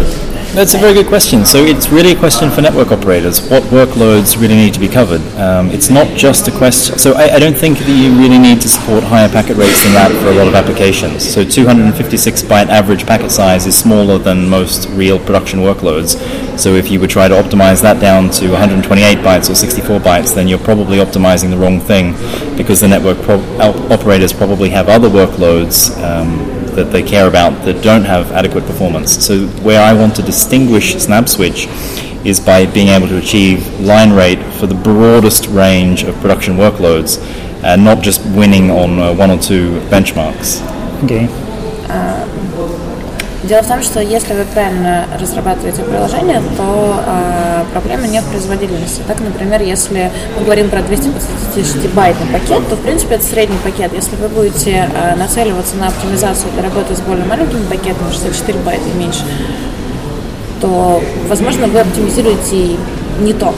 [0.53, 1.45] that's a very good question.
[1.45, 3.47] So it's really a question for network operators.
[3.49, 5.21] What workloads really need to be covered?
[5.37, 6.97] Um, it's not just a question.
[6.97, 9.93] So I, I don't think that you really need to support higher packet rates than
[9.93, 11.27] that for a lot of applications.
[11.27, 16.17] So 256 byte average packet size is smaller than most real production workloads.
[16.57, 20.33] So if you would try to optimize that down to 128 bytes or 64 bytes,
[20.33, 22.13] then you're probably optimizing the wrong thing
[22.57, 27.51] because the network pro- op- operators probably have other workloads um, that they care about
[27.65, 29.11] that don't have adequate performance.
[29.25, 34.41] So where I want to distinguish SnabbSwitch is by being able to achieve line rate
[34.53, 37.19] for the broadest range of production workloads
[37.63, 40.61] and not just winning on uh, one or two benchmarks.
[41.03, 41.27] Okay.
[43.49, 49.01] Дело в том, что если вы правильно разрабатываете приложение, то э, проблема не в производительности.
[49.07, 53.91] Так, например, если мы говорим про 256-байтный пакет, то, в принципе, это средний пакет.
[53.91, 58.83] Если вы будете э, нацеливаться на оптимизацию для работы с более маленькими пакетами, 64 байта
[58.87, 59.23] и меньше,
[60.61, 62.77] то, возможно, вы оптимизируете
[63.19, 63.53] не то.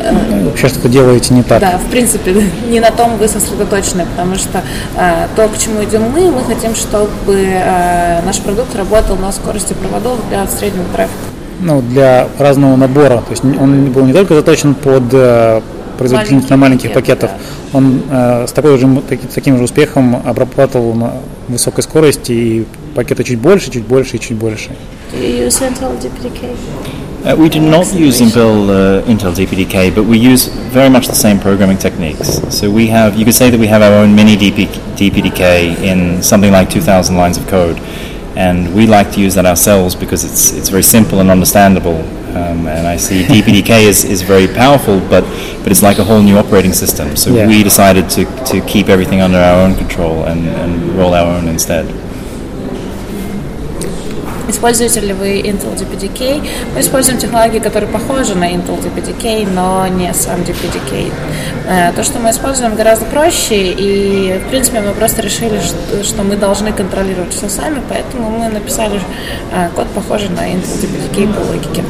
[0.00, 1.60] Э, Вообще что-то делаете не так.
[1.60, 2.34] Да, в принципе,
[2.68, 4.62] не на том вы сосредоточены, потому что
[4.96, 9.72] э, то, к чему идем мы, мы хотим, чтобы э, наш продукт работал на скорости
[9.74, 11.18] проводов для среднего трафика.
[11.60, 13.16] Ну, для разного набора.
[13.18, 15.60] То есть он был не только заточен под э,
[15.98, 20.22] производительность на маленьких Маленькие пакетов, пакеты, он э, с такой же, таки- таким же успехом
[20.24, 21.12] обрабатывал на
[21.48, 24.70] высокой скорости и пакеты чуть больше, чуть больше и чуть больше.
[25.12, 26.54] Do you use Intel DPDK?
[27.28, 31.14] Uh, we do not use Intel, uh, Intel DPDK, but we use very much the
[31.14, 32.40] same programming techniques.
[32.56, 34.66] So we have, you could say that we have our own mini DP,
[34.96, 37.78] DPDK in something like 2,000 lines of code.
[38.38, 41.98] and we like to use that ourselves because it's it's very simple and understandable.
[42.38, 45.24] Um, and I see DPDK is, is very powerful, but
[45.62, 47.16] but it's like a whole new operating system.
[47.16, 47.48] So Yeah.
[47.48, 51.48] we decided to, to keep everything under our own control and, and roll our own
[51.48, 51.86] instead.
[54.48, 56.42] Используете ли вы Intel DPDK?
[56.74, 61.12] Мы используем технологии, которые похожи на Intel DPDK, но не сам DPDK.
[61.68, 65.60] Э, То, что мы используем, гораздо проще, и, в принципе, мы просто решили,
[66.02, 69.00] что, мы должны контролировать все сами, поэтому мы написали
[69.52, 71.82] э, код, похожий на Intel DPDK по логике.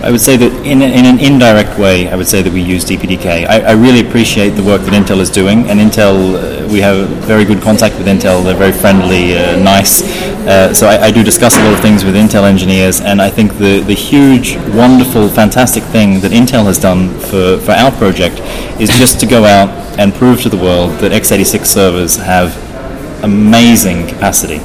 [0.00, 2.84] I would say that in, in an indirect way, I would say that we use
[2.84, 3.48] DPDK.
[3.48, 7.08] I, I really appreciate the work that Intel is doing, and Intel, uh, we have
[7.26, 8.44] very good contact with Intel.
[8.44, 10.02] They're very friendly, uh, nice.
[10.48, 13.28] Uh, so I, I do discuss a lot of things with Intel engineers, and I
[13.28, 18.40] think the, the huge, wonderful, fantastic thing that Intel has done for, for our project
[18.80, 19.68] is just to go out
[19.98, 22.56] and prove to the world that x86 servers have
[23.22, 24.60] amazing capacity.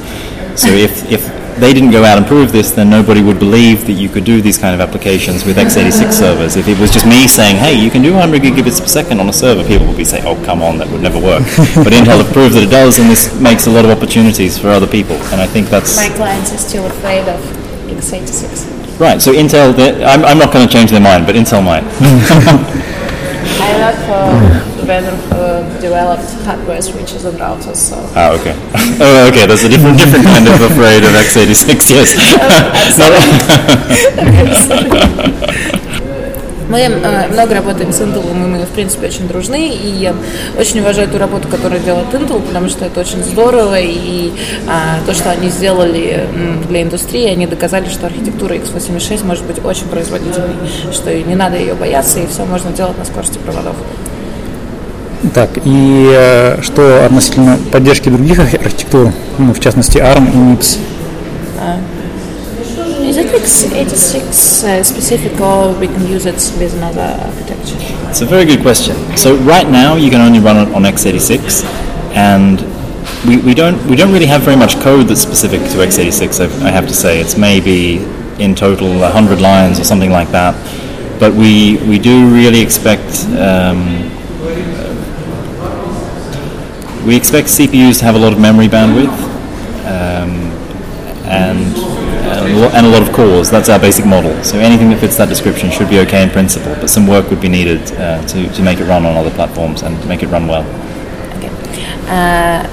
[0.55, 3.93] So if, if they didn't go out and prove this, then nobody would believe that
[3.93, 6.55] you could do these kind of applications with x86 servers.
[6.55, 9.29] If it was just me saying, hey, you can do 100 gigabits per second on
[9.29, 11.43] a server, people would be saying, oh, come on, that would never work.
[11.75, 14.69] but Intel have proved that it does, and this makes a lot of opportunities for
[14.69, 15.15] other people.
[15.31, 17.39] And I think that's My clients are still afraid of
[17.93, 18.99] x86.
[18.99, 19.21] right.
[19.21, 19.73] So Intel,
[20.05, 21.83] I'm, I'm not going to change their mind, but Intel might.
[23.61, 28.55] I work for vendor who developed hardware switches and routers, so Ah, okay.
[29.01, 29.45] oh, okay.
[29.45, 31.91] That's a different, different kind of afraid of x86.
[31.91, 32.15] Yes.
[36.73, 40.15] Мы э, много работаем с Intel, и мы, в принципе, очень дружны, и я
[40.57, 44.31] очень уважаю ту работу, которую делает Intel, потому что это очень здорово, и
[44.67, 46.27] а, то, что они сделали
[46.67, 50.55] для индустрии, они доказали, что архитектура x86 может быть очень производительной,
[50.91, 53.75] что не надо ее бояться, и все можно делать на скорости проводов.
[55.34, 60.78] Так, и э, что относительно поддержки других архи- архитектур, ну, в частности ARM и MIPS?
[63.08, 67.78] Is it x86 uh, specific, or we can use it with another architecture?
[68.10, 68.94] It's a very good question.
[69.16, 71.64] So right now you can only run it on x86,
[72.14, 72.60] and
[73.26, 76.38] we, we don't we don't really have very much code that's specific to x86.
[76.40, 78.04] I, I have to say it's maybe
[78.38, 80.54] in total 100 lines or something like that.
[81.18, 83.24] But we we do really expect.
[83.38, 84.01] Um,
[87.06, 89.16] we expect CPUs to have a lot of memory bandwidth
[89.86, 90.30] um,
[91.24, 93.50] and, and, a lo- and a lot of cores.
[93.50, 94.42] That's our basic model.
[94.44, 97.40] So anything that fits that description should be okay in principle, but some work would
[97.40, 100.28] be needed uh, to, to make it run on other platforms and to make it
[100.28, 100.64] run well.
[102.10, 102.64] А,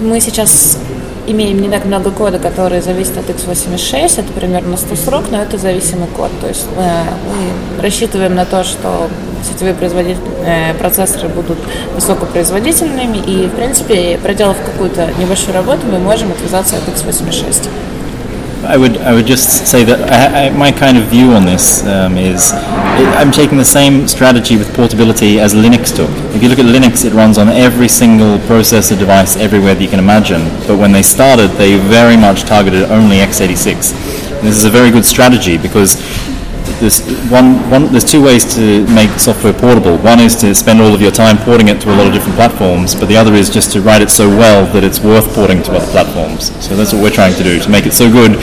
[0.00, 0.78] Мы сейчас
[1.27, 5.57] имеем не так много кода, который зависит от x86, это примерно 100 строк, но это
[5.57, 6.31] зависимый код.
[6.41, 9.09] То есть э, мы рассчитываем на то, что
[9.47, 11.57] сетевые производитель- э, процессоры будут
[11.95, 17.69] высокопроизводительными, и, в принципе, проделав какую-то небольшую работу, мы можем отвязаться от x86.
[18.67, 21.83] I would I would just say that I, I, my kind of view on this
[21.85, 22.51] um, is
[22.97, 26.09] I'm taking the same strategy with portability as Linux took.
[26.35, 29.89] If you look at Linux, it runs on every single processor device everywhere that you
[29.89, 30.41] can imagine.
[30.65, 33.93] But when they started, they very much targeted only x86.
[34.37, 35.95] And this is a very good strategy because
[36.79, 39.97] there's one, one there's two ways to make software portable.
[39.97, 42.35] One is to spend all of your time porting it to a lot of different
[42.35, 45.61] platforms, but the other is just to write it so well that it's worth porting
[45.63, 46.53] to other platforms.
[46.65, 48.33] So that's what we're trying to do to make it so good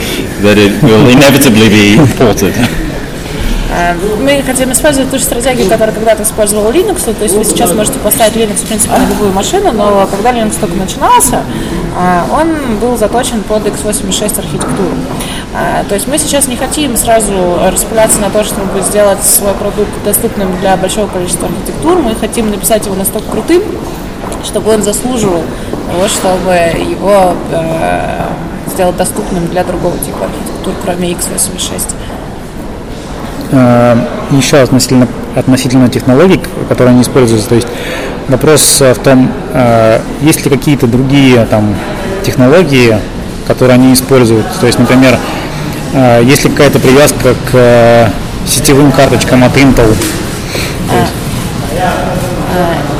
[0.43, 2.55] that it will inevitably be ported.
[3.77, 7.13] А, Мы хотим использовать ту же стратегию, которую когда-то использовал Linux.
[7.13, 10.57] То есть вы сейчас можете поставить Linux, в принципе, на любую машину, но когда Linux
[10.59, 11.43] только начинался,
[11.97, 14.95] а, он был заточен под x86 архитектуру.
[15.53, 17.33] А, То есть мы сейчас не хотим сразу
[17.69, 21.99] распыляться на то, чтобы сделать свой продукт доступным для большого количества архитектур.
[21.99, 23.61] Мы хотим написать его настолько крутым,
[24.45, 25.43] чтобы он заслуживал
[25.91, 28.25] того, чтобы его э,
[28.71, 31.93] сделать доступным для другого типа архитектур, кроме x86.
[33.51, 33.97] Э,
[34.31, 37.67] Еще относительно, относительно технологий, которые они используются, то есть
[38.27, 41.75] вопрос в том, э, есть ли какие-то другие там
[42.23, 42.97] технологии,
[43.47, 45.17] которые они используют, то есть, например,
[45.93, 48.11] э, есть ли какая-то привязка к
[48.47, 49.95] сетевым карточкам от Intel,
[50.89, 51.07] uh,
[52.51, 52.95] uh,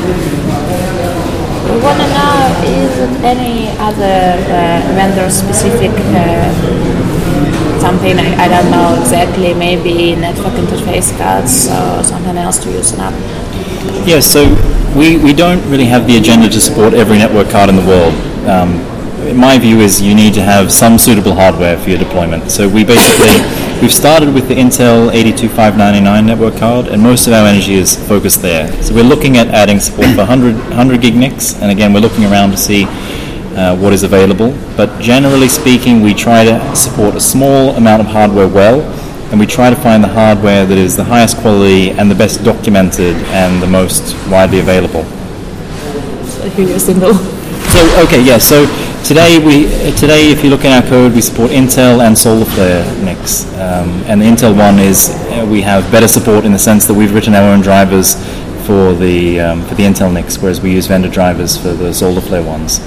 [7.80, 12.96] something I, I don't know exactly maybe network interface cards or something else to use
[12.96, 13.10] now.
[14.06, 14.46] Yes, so
[14.96, 18.14] we, we don't really have the agenda to support every network card in the world.
[18.46, 18.96] Um,
[19.34, 22.50] my view is you need to have some suitable hardware for your deployment.
[22.50, 23.34] So we basically
[23.82, 28.42] we've started with the Intel 82599 network card, and most of our energy is focused
[28.42, 28.70] there.
[28.82, 32.24] So we're looking at adding support for 100 100 gig NICs, and again we're looking
[32.24, 32.84] around to see
[33.56, 34.56] uh, what is available.
[34.76, 38.82] But generally speaking, we try to support a small amount of hardware well,
[39.30, 42.44] and we try to find the hardware that is the highest quality and the best
[42.44, 45.04] documented and the most widely available.
[47.72, 48.38] So okay, yeah.
[48.38, 48.66] So
[49.04, 49.64] today we
[49.96, 54.20] today, if you look in our code, we support Intel and SolarFlare NICs, um, and
[54.20, 57.34] the Intel one is uh, we have better support in the sense that we've written
[57.34, 58.14] our own drivers
[58.66, 62.46] for the um, for the Intel NICs, whereas we use vendor drivers for the SolarFlare
[62.46, 62.80] ones.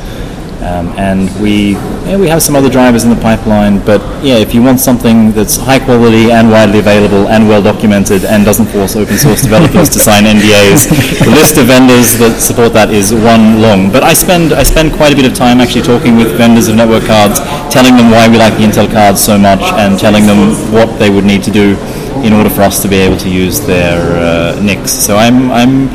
[0.59, 4.53] Um, and we yeah, we have some other drivers in the pipeline, but yeah, if
[4.53, 8.97] you want something that's high quality and widely available and well documented and doesn't force
[8.97, 13.61] open source developers to sign NDAs, the list of vendors that support that is one
[13.61, 13.89] long.
[13.89, 16.75] But I spend I spend quite a bit of time actually talking with vendors of
[16.75, 17.39] network cards,
[17.71, 21.09] telling them why we like the Intel cards so much, and telling them what they
[21.09, 21.79] would need to do
[22.23, 24.91] in order for us to be able to use their uh, NICs.
[24.91, 25.87] So I'm I'm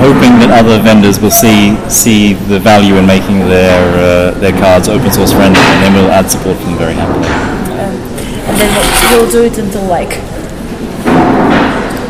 [0.00, 4.88] hoping that other vendors will see see the value in making their uh, their cards
[4.88, 7.62] open source friendly, and then we'll add support for them very happily.
[8.48, 8.70] and then
[9.10, 10.18] you'll do it until like.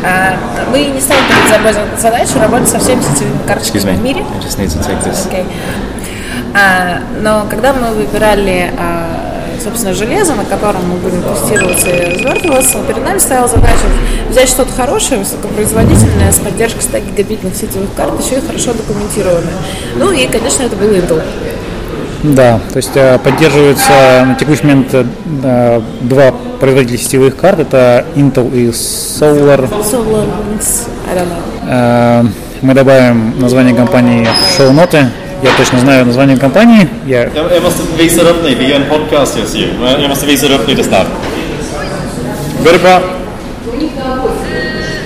[0.05, 0.35] А,
[0.69, 4.25] мы не ставим перед собой задачу работать со всеми сетевыми карточками в мире.
[4.35, 5.27] I just need to take this.
[5.27, 5.45] Okay.
[6.53, 9.16] А, но когда мы выбирали а,
[9.62, 13.86] собственно, железо, на котором мы будем тестироваться и развертываться, перед нами стояла задача
[14.30, 19.54] взять что-то хорошее, высокопроизводительное, с поддержкой 100 гигабитных сетевых карт, еще и хорошо документированное.
[19.96, 21.22] Ну и, конечно, это был Intel.
[22.22, 28.52] Да, то есть э, поддерживаются на текущий момент э, два производителя сетевых карт, это Intel
[28.52, 29.68] и Solar.
[29.82, 30.26] Solar
[31.08, 32.24] I don't know.
[32.24, 32.24] Э,
[32.60, 35.06] Мы добавим название компании в шоу-ноты.
[35.42, 36.88] Я точно знаю название компанii.
[37.06, 37.30] Я...
[37.34, 39.68] Jag måste visa upp ni, vi gör en podcast just nu.
[40.00, 41.10] Jag måste visa upp lite snabbt.
[42.64, 43.00] Går det bra?
[43.00, 44.97] Nej, det, det behövs inte.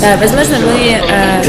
[0.00, 1.42] Да, возможно, мы э,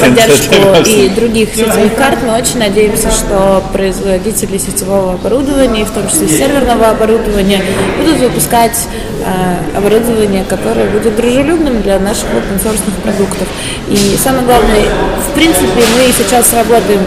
[0.00, 0.54] поддержку
[0.86, 2.18] и других сетевых карт.
[2.26, 7.62] Мы очень надеемся, что производители сетевого оборудования, в том числе серверного оборудования,
[7.98, 8.78] будут выпускать
[9.24, 13.48] э, оборудование, которое будет дружелюбным для наших open-source продуктов.
[13.88, 14.84] И самое главное,
[15.30, 15.66] в принципе,
[15.96, 17.00] мы сейчас работаем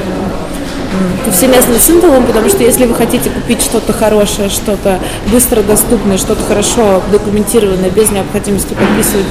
[1.26, 5.00] повсеместно с Intel, потому что если вы хотите купить что-то хорошее, что-то
[5.32, 9.26] быстро доступное, что-то хорошо документированное, без необходимости подписывать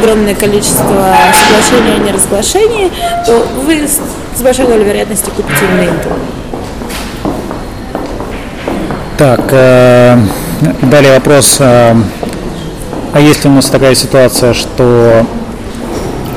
[0.00, 2.90] огромное количество соглашений о неразглашении,
[3.26, 6.12] то вы с большой долей вероятности купите именно Intel.
[9.18, 10.16] Так, э,
[10.82, 11.56] далее вопрос.
[11.60, 11.94] э,
[13.12, 15.26] а если у нас такая ситуация, что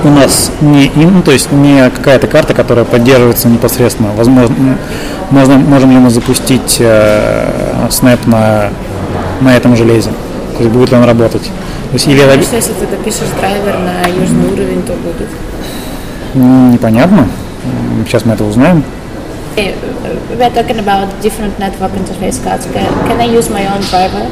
[0.03, 4.77] у нас не ну, то есть не какая-то карта, которая поддерживается непосредственно, возможно,
[5.31, 8.69] можно, можем ли мы запустить э, Snap на,
[9.41, 10.11] на этом железе?
[10.57, 11.43] То есть будет ли он работать?
[11.43, 15.29] То есть или что если ты допишешь драйвер на южный уровень, то будет.
[16.33, 17.27] непонятно.
[18.05, 18.83] Сейчас мы это узнаем.
[19.55, 22.65] Hey, uh, we are talking about different network interface cards.
[22.73, 24.27] Can, can I use my own driver?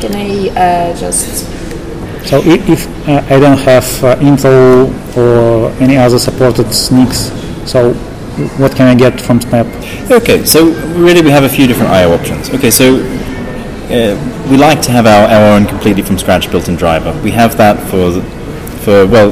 [0.00, 1.46] Can I uh, just
[2.26, 7.30] So i- if uh, I don't have uh, Intel or any other supported NICs,
[7.70, 7.92] so
[8.58, 9.66] what can I get from Snabb?
[10.10, 10.66] Okay, so
[10.96, 12.50] really we have a few different I/O options.
[12.50, 17.18] Okay, so uh, we like to have our, our own completely from scratch built-in driver.
[17.22, 18.20] We have that for
[18.84, 19.30] for well,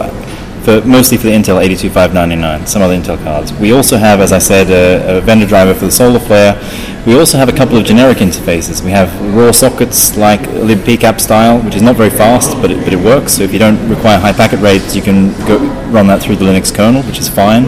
[0.66, 3.52] for mostly for the Intel 82599, some other Intel cards.
[3.52, 7.06] We also have, as I said, a, a vendor driver for the solar SolarFlare.
[7.06, 8.82] We also have a couple of generic interfaces.
[8.82, 12.92] We have raw sockets like libpcap style, which is not very fast, but it, but
[12.92, 13.34] it works.
[13.34, 15.58] So if you don't require high packet rates, you can go
[15.90, 17.66] run that through the Linux kernel, which is fine.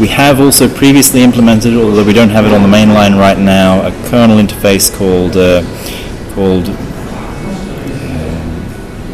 [0.00, 3.38] We have also previously implemented, although we don't have it on the main line right
[3.38, 5.60] now, a kernel interface called uh,
[6.34, 6.64] called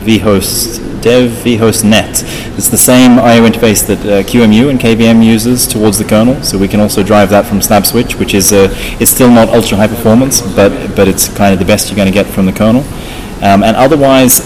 [0.06, 2.22] vhost vhost net.
[2.56, 6.58] It's the same I/O interface that uh, QEMU and KVM uses towards the kernel, so
[6.58, 8.68] we can also drive that from SnabbSwitch, which is uh,
[9.00, 12.12] it's still not ultra high performance, but but it's kind of the best you're going
[12.12, 12.82] to get from the kernel.
[13.42, 14.40] Um, and otherwise,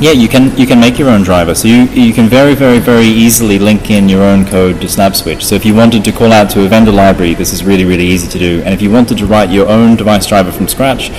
[0.00, 1.54] yeah, you can you can make your own driver.
[1.54, 5.42] So you you can very very very easily link in your own code to SnabbSwitch.
[5.42, 8.06] So if you wanted to call out to a vendor library, this is really really
[8.06, 8.62] easy to do.
[8.64, 11.10] And if you wanted to write your own device driver from scratch,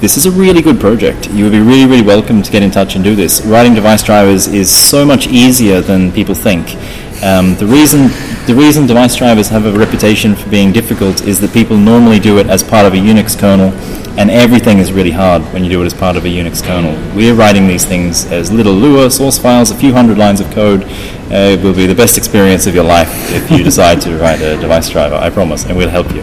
[0.00, 1.30] this is a really good project.
[1.30, 3.44] You would be really really welcome to get in touch and do this.
[3.44, 6.74] Writing device drivers is so much easier than people think.
[7.22, 8.08] Um, the reason
[8.46, 12.38] the reason device drivers have a reputation for being difficult is that people normally do
[12.38, 13.72] it as part of a Unix kernel,
[14.18, 16.92] and everything is really hard when you do it as part of a Unix kernel.
[17.16, 20.84] We're writing these things as little Lua source files, a few hundred lines of code.
[20.84, 24.42] Uh, it will be the best experience of your life if you decide to write
[24.42, 25.14] a device driver.
[25.14, 26.22] I promise, and we'll help you.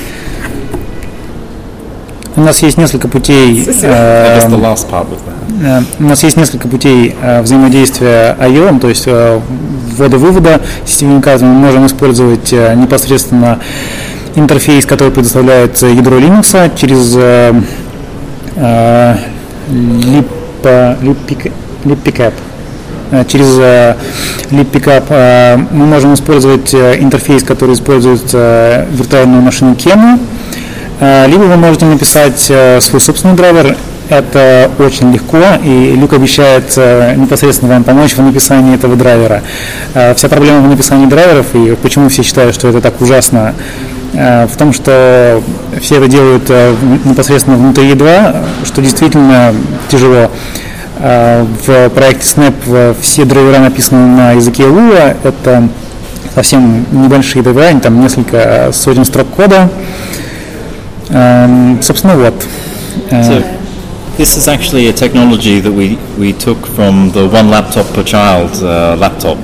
[2.36, 3.66] У нас есть несколько путей.
[3.82, 4.40] Э,
[5.62, 9.40] э, у нас есть несколько путей э, взаимодействия I/O, то есть э,
[9.96, 13.58] ввода-вывода сетевыми картами мы можем использовать э, непосредственно
[14.34, 17.16] интерфейс, который предоставляет ядро Linux через
[21.84, 22.34] LibPickup.
[23.28, 23.58] Через
[24.50, 30.18] LibPickup мы можем использовать интерфейс, который использует виртуальную машину Kemu,
[31.00, 33.76] либо вы можете написать свой собственный драйвер,
[34.08, 36.76] это очень легко, и Люк обещает
[37.16, 39.42] непосредственно вам помочь в написании этого драйвера.
[40.14, 43.54] Вся проблема в написании драйверов, и почему все считают, что это так ужасно,
[44.12, 45.42] в том, что
[45.80, 46.48] все это делают
[47.04, 49.52] непосредственно внутри E2, что действительно
[49.88, 50.30] тяжело.
[50.98, 55.68] В проекте Snap все драйвера написаны на языке Lua, это
[56.34, 59.68] совсем небольшие драйвера, там несколько сотен строк кода.
[61.81, 62.45] Собственно, вот.
[63.09, 63.41] So,
[64.17, 68.51] this is actually a technology that we, we took from the one laptop per child
[68.63, 69.37] uh, laptop.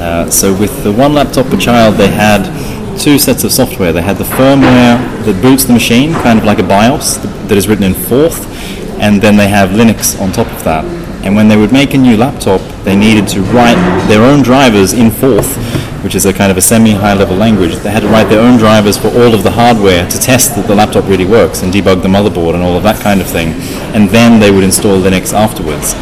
[0.00, 2.42] Uh, so with the one laptop per child, they had
[2.98, 3.92] two sets of software.
[3.92, 7.68] They had the firmware that boots the machine, kind of like a BIOS that is
[7.68, 8.46] written in Forth,
[9.00, 10.84] and then they have Linux on top of that.
[11.24, 13.78] And when they would make a new laptop, they needed to write
[14.08, 15.56] their own drivers in Forth,
[16.03, 17.75] which is a kind of a semi-high level language.
[17.77, 20.67] They had to write their own drivers for all of the hardware to test that
[20.67, 23.53] the laptop really works and debug the motherboard and all of that kind of thing.
[23.95, 25.93] And then they would install Linux afterwards.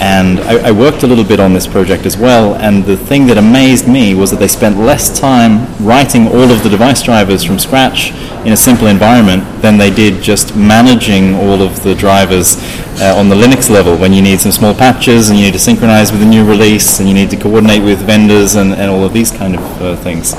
[0.00, 2.54] And I, I, worked a little bit on this project as well.
[2.54, 6.62] And the thing that amazed me was that they spent less time writing all of
[6.62, 8.12] the device drivers from scratch
[8.46, 12.56] in a simple environment than they did just managing all of the drivers
[13.01, 15.59] uh, on the Linux level when you need some small patches and you need to
[15.59, 19.03] synchronize with a new release and you need to coordinate with vendors and, and all
[19.03, 20.29] of these kind of uh, things.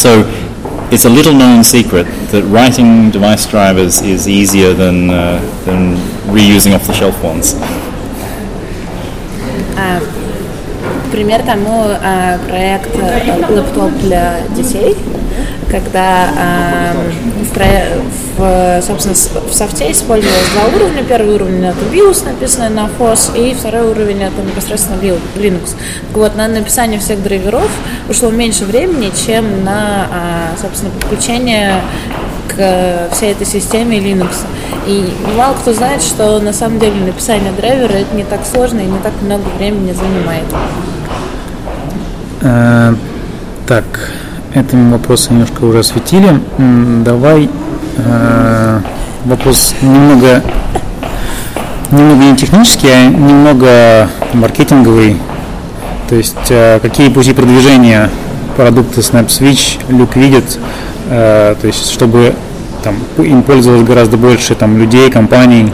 [0.00, 0.24] So
[0.92, 5.96] it's a little known secret that writing device drivers is easier than, uh, than
[6.34, 7.54] reusing off the shelf ones.
[11.10, 12.96] пример тому э, проект
[13.50, 14.96] лэптоп для детей,
[15.70, 16.92] когда э,
[18.37, 21.03] собственно, в софте использовалось два уровня.
[21.03, 24.99] Первый уровень это BIOS, написанный на FOS, и второй уровень это непосредственно
[25.35, 25.75] Linux.
[26.13, 27.69] Вот, на написание всех драйверов
[28.09, 30.07] ушло меньше времени, чем на,
[30.61, 31.81] собственно, подключение
[32.47, 34.45] к всей этой системе Linux.
[34.87, 38.85] И мало кто знает, что на самом деле написание драйвера это не так сложно и
[38.85, 40.45] не так много времени занимает.
[42.41, 42.93] Э,
[43.67, 44.11] так,
[44.53, 46.39] этим вопросы немножко уже осветили.
[47.03, 47.49] Давай
[47.97, 48.79] э,
[49.25, 50.41] вопрос немного
[51.91, 55.17] немного не технический, а немного маркетинговый.
[56.09, 58.09] То есть э, какие пути продвижения
[58.55, 60.59] продукта SnapSwitch Люк видит,
[61.09, 62.35] э, то есть чтобы
[62.83, 65.71] там им пользовалось гораздо больше там людей, компаний.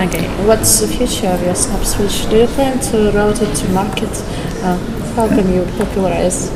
[0.00, 2.28] Okay, what's the future of your SnapSwitch?
[2.30, 4.10] Do you plan to route it to market?
[4.62, 4.76] Uh,
[5.16, 6.50] how can you popularize?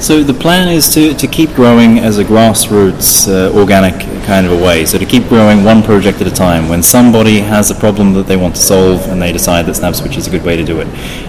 [0.00, 4.52] So the plan is to, to keep growing as a grassroots uh, organic kind of
[4.52, 4.84] a way.
[4.84, 6.68] So to keep growing one project at a time.
[6.68, 10.16] When somebody has a problem that they want to solve and they decide that SnabbSwitch
[10.16, 10.86] is a good way to do it.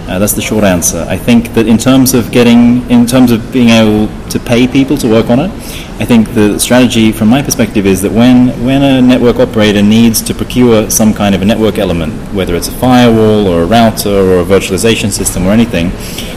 [0.08, 1.04] Uh, that's the short answer.
[1.08, 4.96] I think that in terms of getting, in terms of being able to pay people
[4.98, 5.50] to work on it,
[6.00, 10.22] I think the strategy from my perspective is that when, when a network operator needs
[10.22, 14.08] to procure some kind of a network element, whether it's a firewall or a router
[14.08, 15.90] or a virtualization system or anything,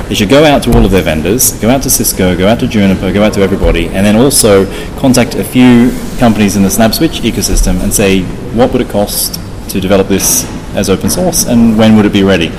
[0.09, 2.59] they should go out to all of their vendors, go out to Cisco, go out
[2.59, 4.65] to Juniper, go out to everybody, and then also
[4.99, 8.23] contact a few companies in the SnabbSwitch ecosystem and say,
[8.57, 10.45] what would it cost to develop this
[10.75, 12.49] as open source and when would it be ready?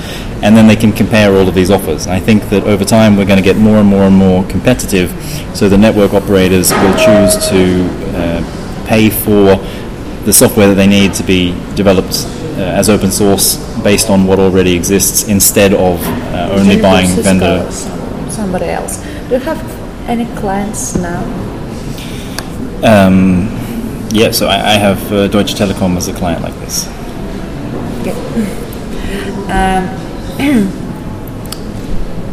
[0.43, 2.05] And then they can compare all of these offers.
[2.05, 4.45] And I think that over time we're going to get more and more and more
[4.45, 5.09] competitive
[5.55, 9.57] so the network operators will choose to uh, pay for
[10.25, 12.25] the software that they need to be developed
[12.57, 16.01] uh, as open source based on what already exists instead of
[16.33, 17.71] uh, only buying Cisco vendor.
[18.31, 18.97] Somebody else.
[19.27, 19.59] Do you have
[20.07, 21.23] any clients now?
[22.83, 23.49] Um,
[24.11, 26.85] yeah, so I, I have uh, Deutsche Telekom as a client like this.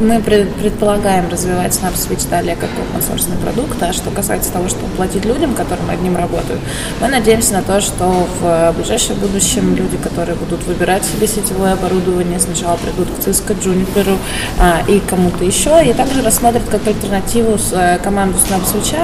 [0.02, 5.54] Мы предполагаем развивать SnapSwitch далее как open продукт, а что касается того, чтобы платить людям,
[5.54, 6.60] которые над ним работают,
[7.00, 12.40] мы надеемся на то, что в ближайшем будущем люди, которые будут выбирать себе сетевое оборудование,
[12.40, 14.18] сначала придут к Cisco, Juniper
[14.58, 18.96] а, и кому-то еще, и также рассмотрят как альтернативу с, э, команду SnapSwitch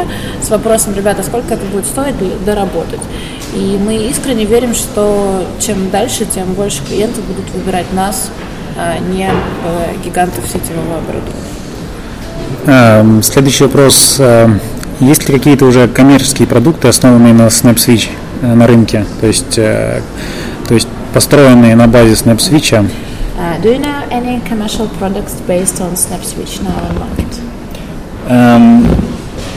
[0.42, 3.01] с вопросом, ребята, сколько это будет стоить доработать.
[3.55, 8.32] И мы искренне верим, что чем дальше, тем больше клиентов будут выбирать нас,
[9.11, 9.31] не
[10.05, 13.22] гигантов сетевого оборудования.
[13.22, 14.20] Следующий вопрос.
[15.01, 18.09] Есть ли какие-то уже коммерческие продукты, основанные на SnapSwitch
[18.43, 19.05] на рынке?
[19.20, 20.03] То есть, то
[20.70, 22.87] есть построенные на базе SnapSwitch?
[23.39, 27.39] Uh, do you know any commercial products based on SnapSwitch now on market?
[28.29, 28.85] Um,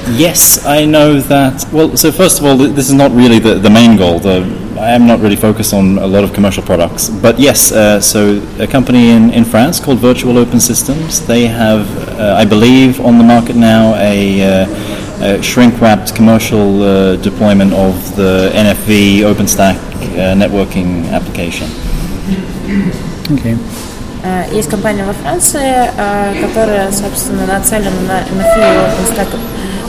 [0.09, 1.65] Yes, I know that.
[1.71, 4.19] Well, so first of all, th- this is not really the, the main goal.
[4.19, 4.41] The,
[4.80, 7.08] I am not really focused on a lot of commercial products.
[7.08, 11.86] But yes, uh, so a company in, in France called Virtual Open Systems, they have,
[12.18, 14.66] uh, I believe, on the market now a, uh,
[15.22, 21.68] a shrink-wrapped commercial uh, deployment of the NFV OpenStack uh, networking application.
[23.30, 23.56] Окей.
[24.22, 25.60] Э, Есть компания во Франции,
[25.96, 29.28] э, которая, собственно, нацелена на MFI и OpenStack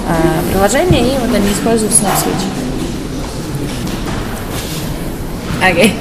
[0.08, 2.44] э, приложение, и вот они используют SnapSwitch.
[5.63, 5.95] Okay.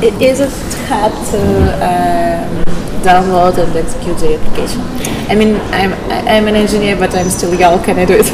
[0.00, 0.52] I- Is it
[0.88, 1.40] hard to
[1.84, 2.64] um,
[3.04, 4.80] download and execute the application?
[5.28, 5.92] I mean, I'm
[6.28, 7.82] I'm an engineer, but I'm still young.
[7.84, 8.26] Can I do it?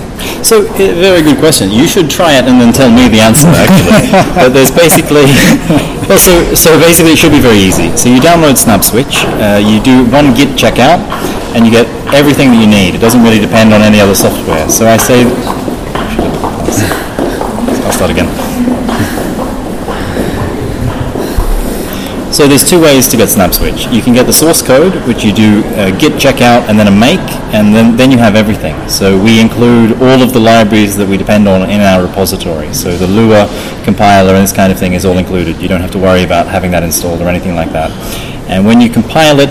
[0.44, 1.70] So, uh, very good question.
[1.70, 4.06] You should try it and then tell me the answer, actually.
[4.38, 5.24] but there's basically,
[6.08, 7.90] well, so, so basically it should be very easy.
[7.96, 10.98] So you download SnabbSwitch, uh, you do one git checkout,
[11.54, 12.94] and you get everything that you need.
[12.94, 14.68] It doesn't really depend on any other software.
[14.68, 15.24] So I say,
[17.86, 18.51] I'll start again.
[22.32, 23.92] So there's two ways to get SnabbSwitch.
[23.94, 26.90] You can get the source code, which you do uh, git checkout and then a
[26.90, 27.20] make,
[27.52, 28.74] and then, then you have everything.
[28.88, 32.72] So we include all of the libraries that we depend on in our repository.
[32.72, 33.46] So the Lua
[33.84, 35.60] compiler and this kind of thing is all included.
[35.60, 37.90] You don't have to worry about having that installed or anything like that.
[38.48, 39.50] And when you compile it,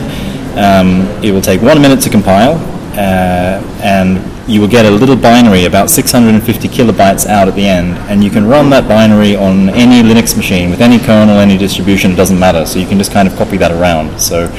[0.57, 2.55] um, it will take one minute to compile,
[2.97, 4.17] uh, and
[4.51, 8.29] you will get a little binary about 650 kilobytes out at the end, and you
[8.29, 12.11] can run that binary on any Linux machine with any kernel, any distribution.
[12.11, 12.65] It doesn't matter.
[12.65, 14.19] So you can just kind of copy that around.
[14.19, 14.51] So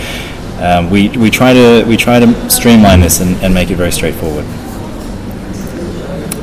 [0.61, 3.93] um, we, we try to we try to streamline this and, and make it very
[3.93, 4.47] straightforward.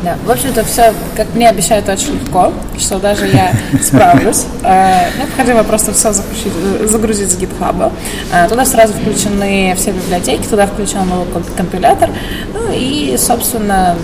[0.04, 3.52] Да, в общем-то, все, как мне обещают, очень легко, что даже я
[3.84, 4.46] справлюсь.
[4.64, 6.54] Э, Необходимо просто все загрузить,
[6.90, 7.92] загрузить с GitHub.
[8.32, 12.10] Э, Туда сразу включены все библиотеки, туда включен новый комп- компилятор.
[12.54, 13.96] Ну и, собственно,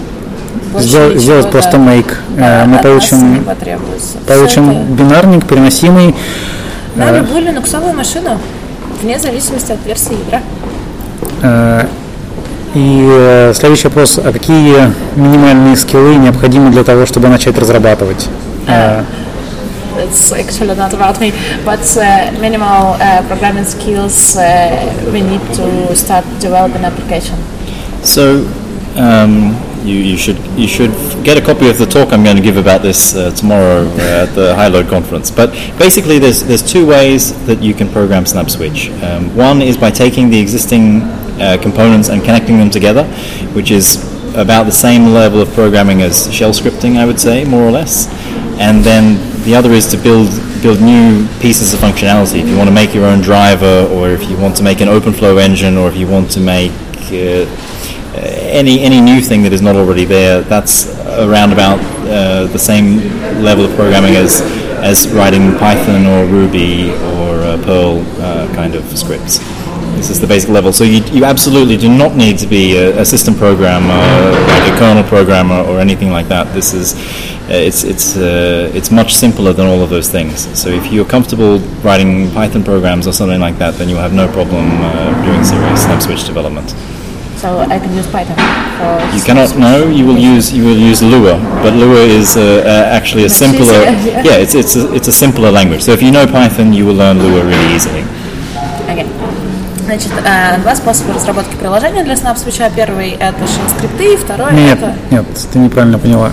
[1.15, 2.13] сделать да, просто make.
[2.37, 3.45] да, Э, мы получим-
[4.27, 6.13] Получим это бинарник, переносимый.
[6.95, 8.37] на э, любую линуксовую машину,
[9.01, 11.87] вне зависимости от версии ядра.
[12.75, 16.15] И э, следующий вопрос, а какие э, минимальные скиллы
[18.67, 19.03] э,
[19.97, 21.31] it's actually not about me,
[21.63, 21.79] but
[22.41, 22.97] minimal
[23.29, 27.37] programming skills uh, we need to start developing application.
[28.03, 28.45] So.
[28.97, 29.55] Um,
[29.85, 30.91] you, should
[31.23, 34.23] get a copy of the talk I'm going to give about this uh, tomorrow uh,
[34.23, 35.29] at the High Load conference.
[35.29, 38.89] But basically, there's there's two ways that you can program SnabbSwitch.
[39.03, 41.01] Um, one is by taking the existing
[41.39, 43.03] uh, components and connecting them together,
[43.53, 47.63] which is about the same level of programming as shell scripting, I would say, more
[47.63, 48.07] or less.
[48.59, 50.29] And then the other is to build
[50.61, 52.39] build new pieces of functionality.
[52.39, 54.87] If you want to make your own driver, or if you want to make an
[54.87, 56.71] OpenFlow engine, or if you want to make
[57.11, 57.45] uh,
[58.15, 62.97] any any new thing that is not already there, that's around about uh, the same
[63.43, 64.41] level of programming as
[64.81, 69.39] as writing Python or Ruby or uh, Perl uh, kind of scripts.
[70.05, 70.71] This is the basic level.
[70.71, 73.97] So you, you absolutely do not need to be a, a system programmer,
[74.53, 76.53] like a kernel programmer, or anything like that.
[76.53, 80.47] This is uh, it's it's uh, it's much simpler than all of those things.
[80.55, 84.13] So if you're comfortable writing Python programs or something like that, then you will have
[84.13, 86.69] no problem uh, doing serious snabb switch development.
[87.41, 88.37] So I can use Python
[88.77, 89.89] for You cannot know.
[89.89, 93.39] You will use you will use Lua, but Lua is uh, uh, actually a Much
[93.41, 93.73] simpler.
[93.73, 94.23] easier, yeah.
[94.23, 95.81] Yeah, it's it's a, it's a simpler language.
[95.81, 98.05] So if you know Python, you will learn Lua really easily.
[99.95, 102.69] Значит, э, два способа разработки приложения для SnapSwitch.
[102.75, 104.93] Первый– это shell-скрипты, и второй– Нет, это…
[105.09, 106.31] нет, ты неправильно поняла.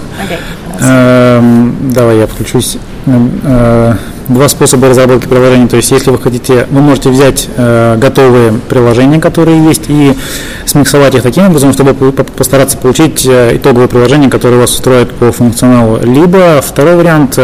[0.80, 2.78] Эм, Давай я подключусь.
[3.06, 3.94] Эм, э,
[4.26, 5.68] Два способа разработки приложений.
[5.68, 10.16] То есть, если вы хотите, вы можете взять э, готовые приложения, которые есть, и
[10.66, 15.30] смиксовать их таким образом, чтобы по- по- постараться получить итоговое приложение, которое вас устроит по
[15.30, 16.00] функционалу.
[16.02, 17.38] Либо второй вариант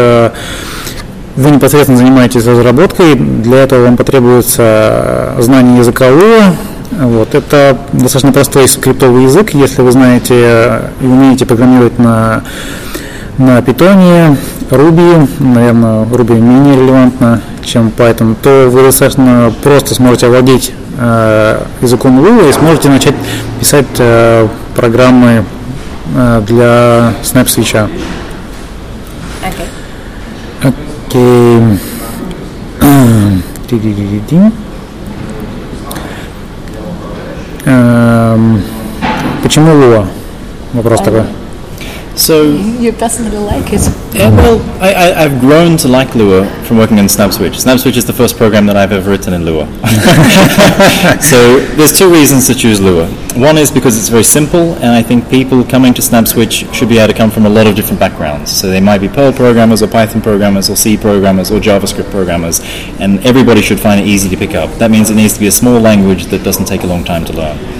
[1.39, 6.53] вы непосредственно занимаетесь разработкой, для этого вам потребуется знание языка Lua.
[6.91, 7.33] Вот.
[7.33, 12.43] Это достаточно простой скриптовый язык, если вы знаете и умеете программировать на,
[13.37, 14.37] на Python,
[14.69, 22.19] Ruby, наверное, Ruby менее релевантно, чем Python, то вы достаточно просто сможете овладеть э, языком
[22.19, 23.15] Lua и сможете начать
[23.61, 25.45] писать э, программы
[26.17, 27.77] э, для SnapSwitch.
[27.77, 28.18] Окей
[31.09, 31.77] que
[37.65, 38.61] эм,
[39.43, 40.05] почему Луа?
[40.73, 41.23] Вопрос эм, такой.
[42.19, 43.81] So You personally like it?
[44.13, 47.55] Yeah, well, I, I, I've grown to like Lua from working in SnabbSwitch.
[47.63, 49.65] SnabbSwitch is the first program that I've ever written in Lua.
[51.21, 53.07] so there's two reasons to choose Lua.
[53.35, 56.97] One is because it's very simple, and I think people coming to SnabbSwitch should be
[56.97, 58.51] able to come from a lot of different backgrounds.
[58.51, 62.59] So they might be Perl programmers, or Python programmers, or C programmers, or JavaScript programmers,
[62.99, 64.69] and everybody should find it easy to pick up.
[64.79, 67.23] That means it needs to be a small language that doesn't take a long time
[67.25, 67.78] to learn.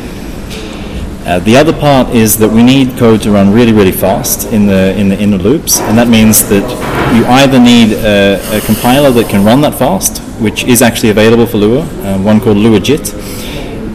[1.25, 4.65] Uh, the other part is that we need code to run really, really fast in
[4.65, 6.63] the in the inner loops, and that means that
[7.15, 11.45] you either need a, a compiler that can run that fast, which is actually available
[11.45, 13.13] for Lua, uh, one called LuaJIT,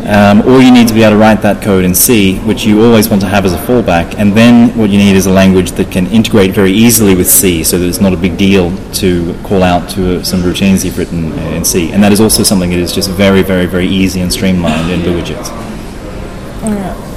[0.06, 2.84] um, or you need to be able to write that code in C, which you
[2.84, 4.14] always want to have as a fallback.
[4.18, 7.64] And then what you need is a language that can integrate very easily with C,
[7.64, 10.98] so that it's not a big deal to call out to uh, some routines you've
[10.98, 11.90] written uh, in C.
[11.90, 15.00] And that is also something that is just very, very, very easy and streamlined in
[15.00, 17.13] LuaJIT.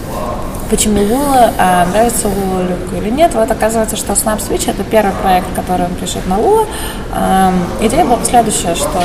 [0.70, 3.34] Почему Лула а, нравится Лула Люку или нет?
[3.34, 6.66] Вот оказывается, что Snap Switch это первый проект, который он пишет на Лула.
[7.82, 9.02] Идея была следующая, что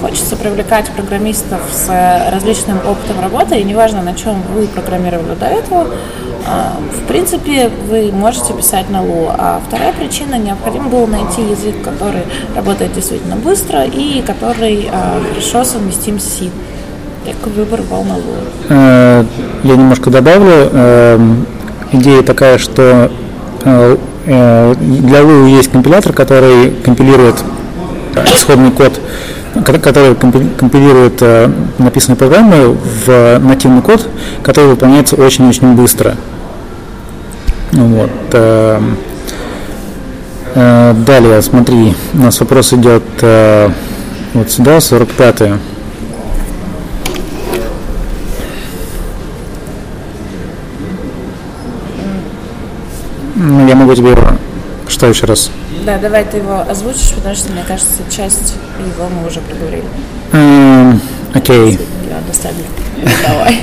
[0.00, 1.88] хочется привлекать программистов с
[2.30, 5.86] различным опытом работы, и неважно, на чем вы программировали до этого,
[6.46, 9.34] в принципе, вы можете писать на Луа.
[9.36, 12.22] А вторая причина, необходимо было найти язык, который
[12.54, 16.50] работает действительно быстро и который а, хорошо совместим с C.
[17.26, 18.16] Так выбор Луа.
[18.68, 19.24] Э,
[19.64, 20.70] Я немножко добавлю.
[20.72, 21.46] Эм,
[21.92, 23.10] Идея такая, что
[23.64, 23.96] э,
[24.26, 27.36] э, для Lua есть компилятор, который компилирует
[28.34, 29.00] исходный код,
[29.64, 31.22] ко- который компи- компилирует
[31.78, 34.08] написанные программы в нативный код,
[34.42, 36.14] который выполняется очень-очень быстро.
[37.72, 38.10] Вот.
[38.32, 38.96] эм,
[40.54, 43.02] Далее, смотри, у нас вопрос идет
[44.32, 45.58] вот сюда, 45-е.
[53.48, 54.16] Ну, Я могу тебе.
[54.88, 55.50] Что еще раз?
[55.84, 59.84] Да, давай ты его озвучишь, потому что, мне кажется, часть его мы уже проговорили.
[60.32, 61.00] Um,
[61.32, 61.78] okay.
[62.10, 62.56] Я understand.
[63.26, 63.62] Давай.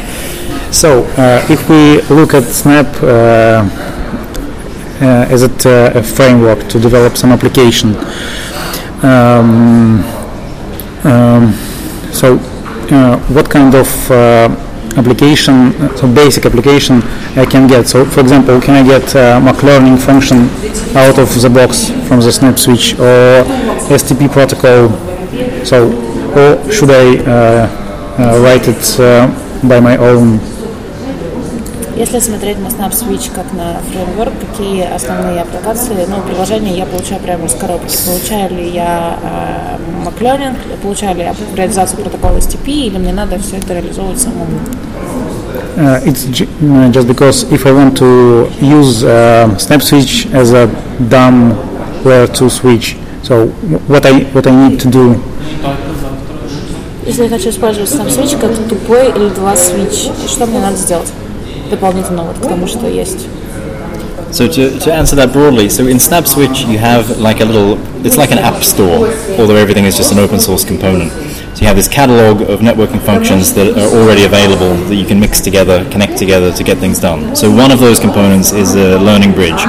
[0.72, 3.66] So, uh, if we look at Snap uh,
[5.02, 7.96] uh, as it, uh, a framework to develop some application,
[9.02, 10.04] um,
[11.04, 11.54] um,
[12.14, 12.40] so
[12.90, 14.50] uh, what kind of uh,
[14.98, 17.02] application, so basic application
[17.36, 17.88] I can get?
[17.88, 20.50] So, for example, can I get uh, Learning function
[20.96, 23.44] out of the box from the Snabb switch or
[23.88, 24.90] STP protocol?
[25.66, 25.92] So,
[26.36, 27.68] or should I uh,
[28.20, 29.28] uh, write it uh,
[29.68, 30.40] by my own
[31.96, 37.22] Если смотреть на Snap Switch как на фреймворк, какие основные аппликации, ну, приложения я получаю
[37.22, 37.96] прямо из коробки.
[38.06, 43.58] Получаю ли я э, MacLearning, получаю ли я реализацию протокола STP, или мне надо все
[43.58, 44.48] это реализовывать самому?
[45.76, 50.68] Uh, it's uh, just because if I want to use uh, Snap Switch as a
[51.10, 51.56] dumb
[52.04, 55.20] layer 2 switch, so wh- what I what I need to do?
[57.06, 61.12] Если я хочу использовать Snap Switch как тупой или два switch, что мне надо сделать
[61.70, 63.28] дополнительно вот к тому, что есть.
[64.32, 68.18] So to, to answer that broadly, so in SnabbSwitch you have like a little, it's
[68.18, 71.12] like an app store, although everything is just an open source component.
[71.54, 75.20] So you have this catalog of networking functions that are already available that you can
[75.20, 77.36] mix together, connect together to get things done.
[77.36, 79.62] So one of those components is a learning bridge,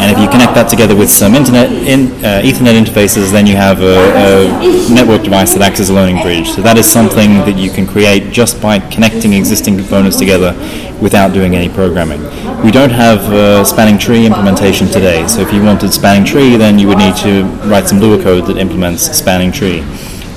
[0.00, 3.56] and if you connect that together with some internet in, uh, Ethernet interfaces, then you
[3.56, 6.48] have a, a network device that acts as a learning bridge.
[6.50, 10.54] So that is something that you can create just by connecting existing components together
[10.98, 12.22] without doing any programming.
[12.64, 16.78] We don't have uh, spanning tree implementation today, so if you wanted spanning tree, then
[16.78, 19.84] you would need to write some Lua code that implements spanning tree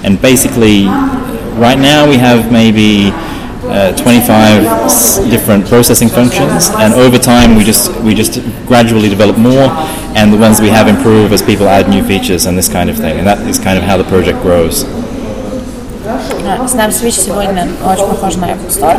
[0.03, 0.85] and basically
[1.57, 3.11] right now we have maybe
[3.63, 9.69] uh, 25 different processing functions, and over time we just we just gradually develop more,
[10.15, 12.97] and the ones we have improve as people add new features and this kind of
[12.97, 14.85] thing, and that is kind of how the project grows.
[16.67, 18.97] Snabb Switch сегодня очень похож на Apple Store.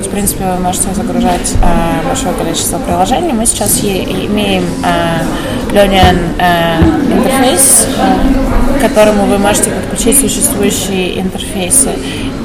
[0.00, 3.32] В принципе, вы можете загружать э, большое количество приложений.
[3.34, 6.78] Мы сейчас е- имеем э, learning э,
[7.12, 11.90] интерфейс, э, к которому вы можете подключить существующие интерфейсы.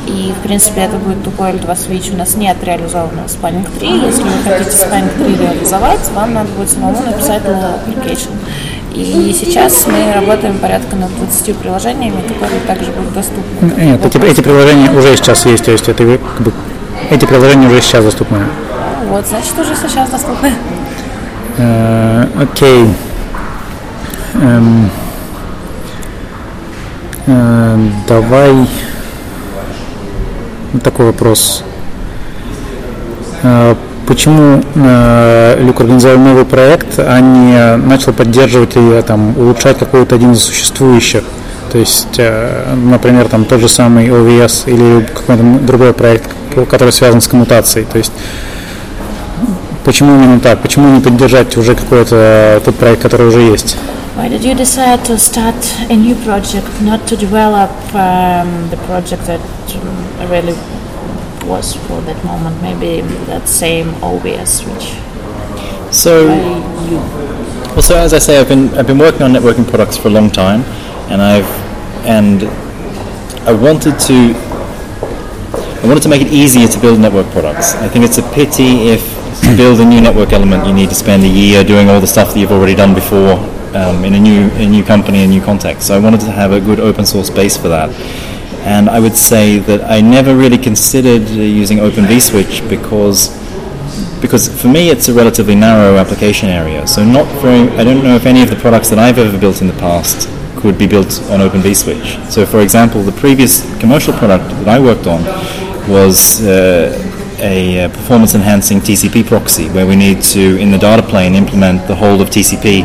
[0.07, 2.13] И, в принципе, это будет тупой L2 Switch.
[2.13, 3.87] У нас нет реализованного Spanning 3.
[4.05, 8.31] Если вы хотите Spanning 3 реализовать, вам надо будет самому написать новый application.
[8.93, 13.71] И сейчас мы работаем порядка над 20 приложениями, которые также будут доступны.
[13.77, 16.51] Нет, эти, эти приложения уже сейчас есть, то есть это вы- как бы,
[17.09, 18.39] эти приложения уже сейчас доступны.
[19.07, 20.51] Вот, значит, уже сейчас доступны.
[21.57, 22.87] Э, Окей.
[24.33, 25.00] Эм, э,
[28.07, 28.67] давай
[30.73, 31.63] вот такой вопрос.
[33.43, 33.75] Э,
[34.07, 40.31] почему э, Люк организовал новый проект, а не начал поддерживать или там, улучшать какой-то один
[40.31, 41.23] из существующих?
[41.71, 46.29] То есть, э, например, там тот же самый OVS или какой-то другой проект,
[46.69, 47.85] который связан с коммутацией.
[47.85, 48.13] То есть,
[49.83, 50.59] почему именно так?
[50.61, 53.77] Почему не поддержать уже какой-то тот проект, который уже есть?
[54.15, 55.55] Why did you decide to start
[55.89, 59.39] a new project, not to develop um, the project that
[59.77, 60.51] um, really
[61.47, 66.27] was for that moment, maybe that same OVS which So,
[66.89, 66.97] you
[67.71, 70.11] well, so as I say, I've been I've been working on networking products for a
[70.11, 70.63] long time,
[71.09, 71.49] and I've
[72.05, 72.43] and
[73.47, 74.35] I wanted to
[75.81, 77.75] I wanted to make it easier to build network products.
[77.75, 79.01] I think it's a pity if
[79.43, 82.07] to build a new network element you need to spend a year doing all the
[82.07, 83.39] stuff that you've already done before
[83.75, 85.87] um, in a new a new company, a new context.
[85.87, 87.89] So I wanted to have a good open source base for that.
[88.65, 93.29] And I would say that I never really considered using Open vSwitch because
[94.21, 96.85] because for me it's a relatively narrow application area.
[96.87, 97.69] So not very.
[97.77, 100.29] I don't know if any of the products that I've ever built in the past
[100.57, 102.29] could be built on Open vSwitch.
[102.29, 105.23] So for example, the previous commercial product that I worked on
[105.89, 106.45] was.
[106.45, 107.07] Uh,
[107.41, 111.87] a uh, performance enhancing TCP proxy where we need to, in the data plane, implement
[111.87, 112.83] the whole of TCP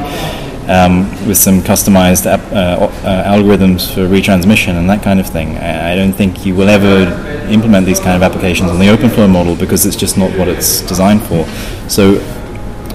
[0.68, 5.56] um, with some customized ap- uh, uh, algorithms for retransmission and that kind of thing.
[5.58, 7.06] I, don't think you will ever
[7.48, 10.80] implement these kind of applications on the OpenFlow model because it's just not what it's
[10.82, 11.44] designed for.
[11.88, 12.18] So,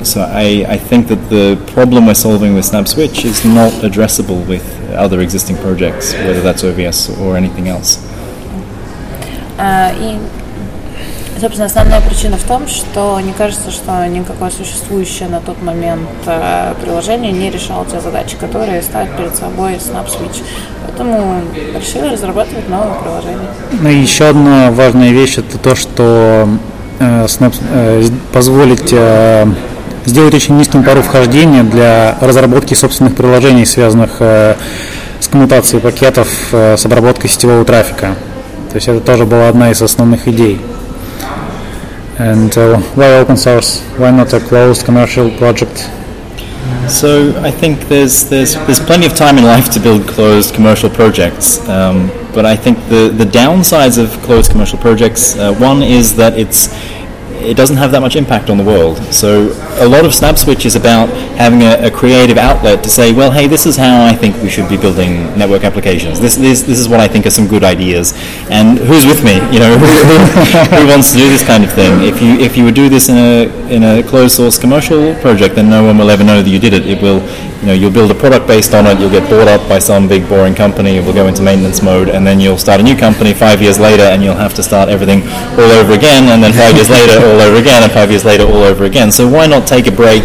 [0.04, 4.66] so I, I think that the problem we're solving with SnabbSwitch is not addressable with
[4.92, 8.08] other existing projects, whether that's OVS or anything else.
[9.58, 10.18] А, и,
[11.42, 16.74] собственно, основная причина в том, что не кажется, что никакое существующее на тот момент э,
[16.80, 20.44] приложение не решало те задачи, которые ставит перед собой SnapSwitch.
[20.86, 21.42] Поэтому
[21.76, 23.48] решили разрабатывать новое приложение.
[23.72, 26.48] Ну и еще одна важная вещь это то, что
[27.00, 29.48] э, Snap, э, позволить э,
[30.06, 34.56] сделать очень низкую пару вхождения для разработки собственных приложений, связанных э,
[35.20, 38.16] с коммутацией пакетов, э, с обработкой сетевого трафика.
[38.70, 40.62] То есть это тоже была одна из основных идей.
[42.22, 43.82] And uh, why open source?
[43.98, 45.90] Why not a closed commercial project?
[46.88, 50.88] So I think there's there's there's plenty of time in life to build closed commercial
[50.88, 56.16] projects, um, but I think the the downsides of closed commercial projects uh, one is
[56.18, 56.70] that it's
[57.44, 58.98] it doesn't have that much impact on the world.
[59.14, 59.50] So
[59.84, 63.48] a lot of SnabbSwitch is about having a, a, creative outlet to say, well, hey,
[63.48, 66.20] this is how I think we should be building network applications.
[66.20, 68.14] This, this, this is what I think are some good ideas.
[68.50, 69.36] And who's with me?
[69.52, 69.86] You know, who,
[70.76, 72.02] who, wants to do this kind of thing?
[72.02, 75.56] If you if you would do this in a in a closed source commercial project,
[75.56, 76.86] then no one will ever know that you did it.
[76.86, 77.22] It will,
[77.62, 79.00] you know, you'll build a product based on it.
[79.00, 80.98] You'll get bought up by some big boring company.
[80.98, 83.80] It will go into maintenance mode, and then you'll start a new company five years
[83.80, 85.24] later, and you'll have to start everything
[85.58, 86.28] all over again.
[86.30, 89.12] And then five years later, all over again, and five years later, all over again.
[89.12, 90.24] So why not take a break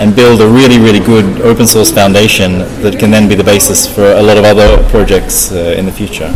[0.00, 3.86] and build a really, really good open source foundation that can then be the basis
[3.86, 6.32] for a lot of other projects uh, in the future?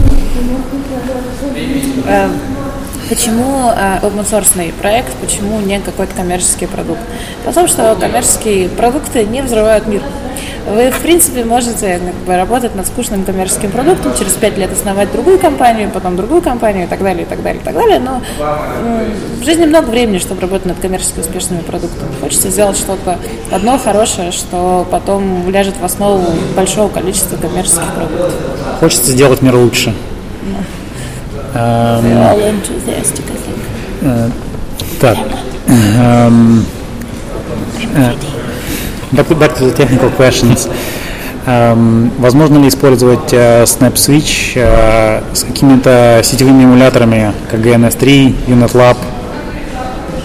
[3.11, 7.01] Почему э, open source проект, почему не какой-то коммерческий продукт?
[7.45, 10.01] Потому что коммерческие продукты не взрывают мир.
[10.69, 15.11] Вы, в принципе, можете как бы, работать над скучным коммерческим продуктом, через пять лет основать
[15.11, 17.99] другую компанию, потом другую компанию и так далее, и так далее, и так далее.
[17.99, 18.23] Но
[19.41, 22.13] в жизни много времени, чтобы работать над коммерчески успешными продуктами.
[22.21, 23.19] Хочется сделать что-то
[23.51, 28.33] одно хорошее, что потом ляжет в основу большого количества коммерческих продуктов.
[28.79, 29.93] Хочется сделать мир лучше.
[30.43, 30.80] Um,
[35.01, 35.17] так.
[35.67, 36.65] Um,
[37.95, 38.15] uh,
[39.13, 40.69] back, to, back to the technical questions.
[41.47, 48.97] Um, возможно ли использовать uh, SnapSwitch uh, с какими-то сетевыми эмуляторами, как GNS3, UnitLab?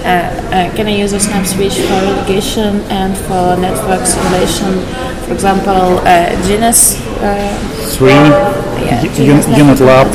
[0.04, 4.86] Uh, uh, can I use a SnapSwitch for irrigation and for network simulation?
[5.26, 7.00] For example, uh, GNS.
[7.22, 7.56] Uh,
[7.98, 8.12] 3,
[8.86, 9.02] yeah,
[9.58, 10.08] UnitLab.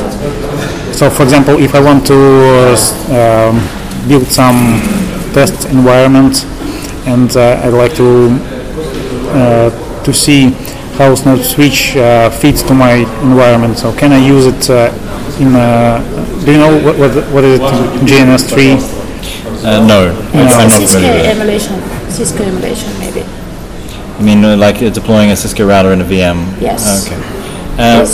[0.93, 4.79] So, for example, if I want to uh, um, build some
[5.33, 6.45] test environment
[7.07, 8.29] and uh, I'd like to
[9.31, 10.51] uh, to see
[10.97, 14.91] how SnabbSwitch uh, fits to my environment, so can I use it uh,
[15.39, 15.53] in?
[16.45, 17.63] do you know what what, what is it?
[18.05, 19.63] GNS3?
[19.63, 20.15] no, no.
[20.33, 21.81] I'm not Cisco emulation.
[22.09, 23.23] Cisco emulation, maybe.
[24.19, 26.61] I mean, like deploying a Cisco router in a VM?
[26.61, 27.07] Yes.
[27.07, 27.40] Okay.
[27.81, 28.05] Um,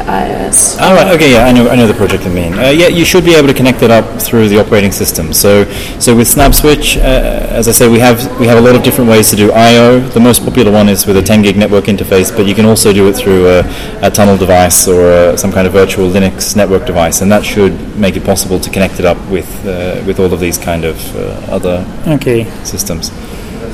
[0.00, 0.78] iOS.
[0.80, 2.54] Oh, right, okay, yeah, I know, I know the project I mean.
[2.54, 5.34] Uh, yeah, you should be able to connect it up through the operating system.
[5.34, 5.64] So,
[6.00, 9.10] so with SnabbSwitch, uh, as I say, we have we have a lot of different
[9.10, 10.00] ways to do I/O.
[10.00, 12.90] The most popular one is with a 10 gig network interface, but you can also
[12.94, 13.60] do it through a,
[14.00, 17.74] a tunnel device or a, some kind of virtual Linux network device, and that should
[17.98, 20.96] make it possible to connect it up with uh, with all of these kind of
[21.16, 22.44] uh, other okay.
[22.64, 23.10] systems.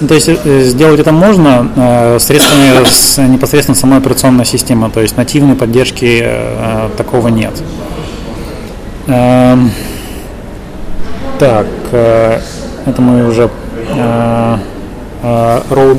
[0.00, 5.00] Ну, То есть э, сделать это можно э, средствами с непосредственно самой операционной системы, то
[5.00, 7.52] есть нативной поддержки э, такого нет.
[9.06, 9.70] Эм,
[11.38, 12.40] так, э,
[12.86, 13.50] это мы уже
[13.88, 14.56] э,
[15.22, 15.98] э, road,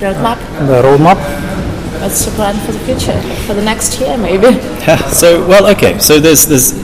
[0.00, 0.38] Roadmap.
[0.66, 1.18] да, roadmap.
[2.02, 3.20] What's the plan for the future?
[3.46, 4.58] For the next year, maybe?
[5.12, 5.98] so well, okay.
[6.00, 6.74] So there's there's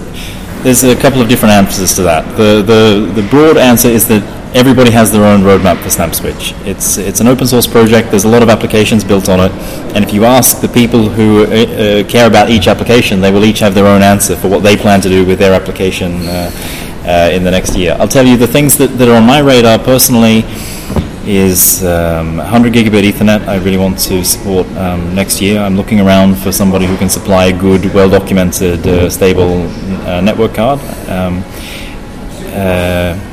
[0.62, 2.24] there's a couple of different answers to that.
[2.36, 4.22] The the the broad answer is that
[4.54, 6.66] everybody has their own roadmap for SnabbSwitch.
[6.66, 8.10] It's it's an open source project.
[8.10, 9.52] There's a lot of applications built on it,
[9.94, 13.44] and if you ask the people who uh, uh, care about each application, they will
[13.44, 16.50] each have their own answer for what they plan to do with their application uh,
[17.04, 17.96] uh, in the next year.
[17.98, 20.44] I'll tell you the things that, that are on my radar personally
[21.28, 23.46] is um, 100 gigabit Ethernet.
[23.46, 25.60] I really want to support um, next year.
[25.60, 29.68] I'm looking around for somebody who can supply a good, well documented, uh, stable
[30.06, 30.80] uh, network card.
[31.08, 31.44] Um,
[32.54, 33.27] uh,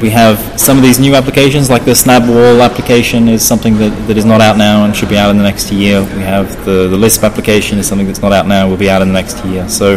[0.00, 4.16] we have some of these new applications, like the SnabbWall application is something that, that
[4.16, 6.00] is not out now and should be out in the next year.
[6.02, 9.02] We have the, the Lisp application is something that's not out now, will be out
[9.02, 9.68] in the next year.
[9.68, 9.96] So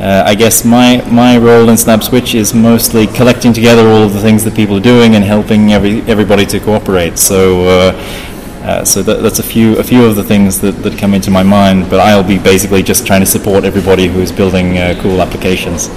[0.00, 4.20] uh, I guess my, my role in SnabbSwitch is mostly collecting together all of the
[4.20, 7.18] things that people are doing and helping every, everybody to cooperate.
[7.18, 8.28] So uh,
[8.68, 11.30] uh, so that, that's a few a few of the things that, that come into
[11.30, 11.88] my mind.
[11.88, 15.88] But I'll be basically just trying to support everybody who is building uh, cool applications.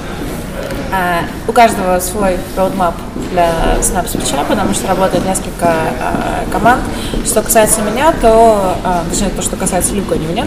[0.92, 2.94] А, у каждого свой roadmap
[3.32, 6.82] для SnapSwitch, потому что работает несколько а, команд.
[7.26, 10.46] Что касается меня, то, а, точнее, то, что касается Люка, не меня,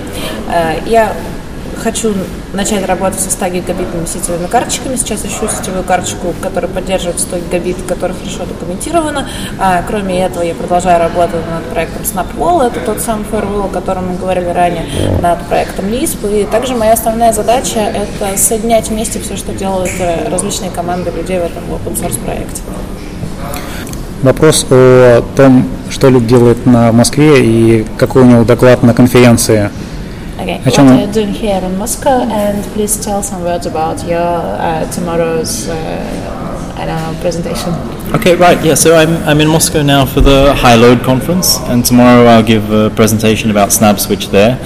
[0.49, 1.13] а, я
[1.85, 2.14] хочу
[2.55, 4.97] начать работать со 100 гигабитными сетевыми карточками.
[4.97, 9.28] Сейчас ищу сетевую карточку, которая поддерживает 100 гигабит, которая хорошо документирована.
[9.59, 12.66] А, кроме этого, я продолжаю работать над проектом SnapWall.
[12.66, 14.87] Это тот самый firewall, о котором мы говорили ранее,
[15.20, 16.18] над проектом Lisp.
[16.32, 21.39] И также моя основная задача– это соединять вместе все, что делают э, различные команды людей
[21.39, 22.62] в этом open source проекте.
[24.22, 29.70] Вопрос о том, что Люк делает на Москве и какой у него доклад на конференции.
[30.35, 32.22] Okay, what are you doing here in Moscow?
[32.28, 37.72] And please tell some words about your uh, tomorrow's uh, uh, presentation.
[38.12, 41.85] Okay, right, yeah, so I'm, I'm in Moscow now for the High Load Conference, and
[41.85, 44.59] tomorrow I'll give a presentation about Snabb Switch there.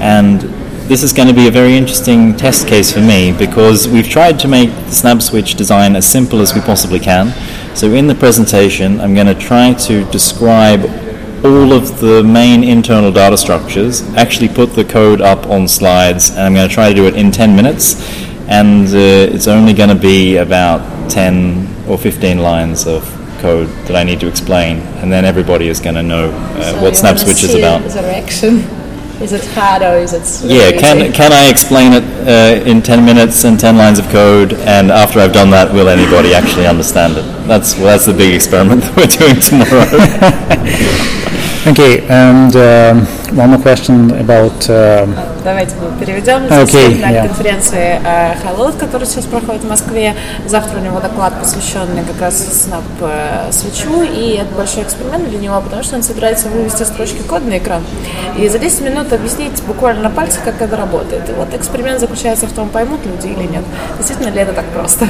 [0.00, 0.42] And
[0.88, 4.38] this is going to be a very interesting test case for me because we've tried
[4.40, 7.34] to make the Snabb Switch design as simple as we possibly can.
[7.76, 11.09] So in the presentation, I'm going to try to describe
[11.44, 16.40] all of the main internal data structures, actually put the code up on slides, and
[16.40, 17.96] I'm going to try to do it in 10 minutes.
[18.48, 23.04] And uh, it's only going to be about 10 or 15 lines of
[23.38, 26.94] code that I need to explain, and then everybody is going to know uh, what
[26.94, 27.82] SnabbSwitch is about.
[27.82, 28.58] The reaction.
[29.20, 30.50] Is it hard or is it?
[30.50, 34.54] Yeah, can can I explain it uh, in 10 minutes and 10 lines of code,
[34.54, 37.24] and after I've done that, will anybody actually understand it?
[37.46, 41.20] That's well, that's the big experiment that we're doing tomorrow.
[41.66, 43.06] Okay, and um,
[43.36, 46.46] one more question about um, Давайте мы переведем.
[46.46, 47.26] Здесь на yeah.
[47.26, 50.14] конференции э, Highload, которая сейчас проходит в Москве.
[50.46, 55.38] Завтра у него доклад, посвященный как раз Snap э, свечу, и это большой эксперимент для
[55.38, 57.82] него, потому что он собирается вывести строчки кода на экран
[58.38, 61.28] и за 10 минут объяснить буквально на пальцах, как это работает.
[61.28, 63.64] И вот эксперимент заключается в том, поймут люди или нет.
[63.98, 65.06] Действительно ли это так просто?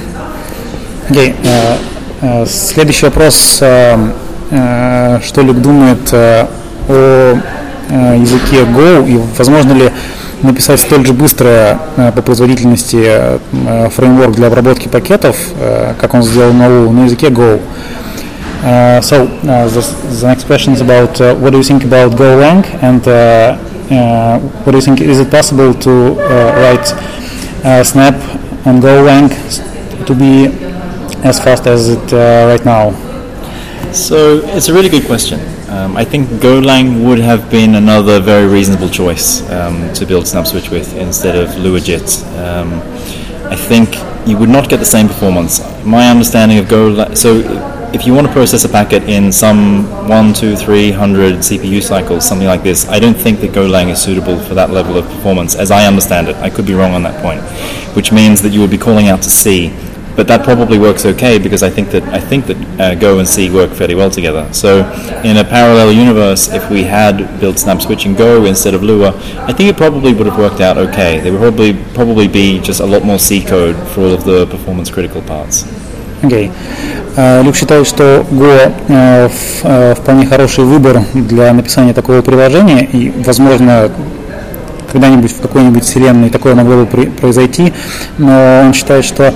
[1.08, 1.76] Окей, э,
[2.22, 3.58] э, следующий вопрос.
[3.62, 6.46] э, э, Что Люк думает э,
[6.88, 7.38] о
[7.88, 9.90] э, языке Go и возможно ли
[10.42, 13.38] написать столь же быстро э, по производительности э,
[13.94, 17.60] фреймворк для обработки пакетов, э, как он сделал на U, на языке Go?
[18.62, 19.80] Uh, so uh, the,
[20.20, 23.56] the next question is about uh, what do you think about Golang and uh,
[23.90, 26.92] uh, what do you think is it possible to uh, write
[27.64, 28.16] uh, Snap
[28.66, 29.30] on Golang
[30.04, 30.48] to be
[31.24, 33.09] as fast as it uh, right now?
[33.92, 35.40] So it's a really good question.
[35.68, 40.70] Um, I think Golang would have been another very reasonable choice um, to build SnabbSwitch
[40.70, 42.24] with instead of Luajit.
[42.38, 42.74] Um,
[43.50, 43.96] I think
[44.28, 45.58] you would not get the same performance.
[45.84, 47.40] My understanding of Golang, so
[47.92, 52.24] if you want to process a packet in some one, two, three hundred CPU cycles,
[52.24, 55.56] something like this, I don't think that Golang is suitable for that level of performance,
[55.56, 56.36] as I understand it.
[56.36, 57.42] I could be wrong on that point,
[57.96, 59.74] which means that you would be calling out to C
[60.20, 63.26] but that probably works okay because I think that I think that uh, Go and
[63.26, 64.44] C work fairly well together.
[64.52, 64.84] So
[65.24, 69.14] in a parallel universe, if we had built Snabb Switch in Go instead of Lua,
[69.48, 71.20] I think it probably would have worked out okay.
[71.20, 74.44] There would probably probably be just a lot more C code for all of the
[74.44, 75.64] performance critical parts.
[76.22, 76.50] Okay.
[77.16, 82.84] Uh, Люк считает, что Go э, в, э, вполне хороший выбор для написания такого приложения,
[82.84, 83.90] и, возможно,
[84.92, 87.72] когда-нибудь в какой-нибудь вселенной такое могло бы при- произойти,
[88.18, 89.32] но он считает, что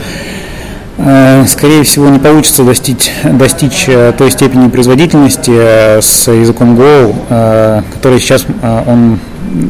[0.96, 8.46] скорее всего не получится достичь, достичь той степени производительности с языком Go, который сейчас
[8.86, 9.18] он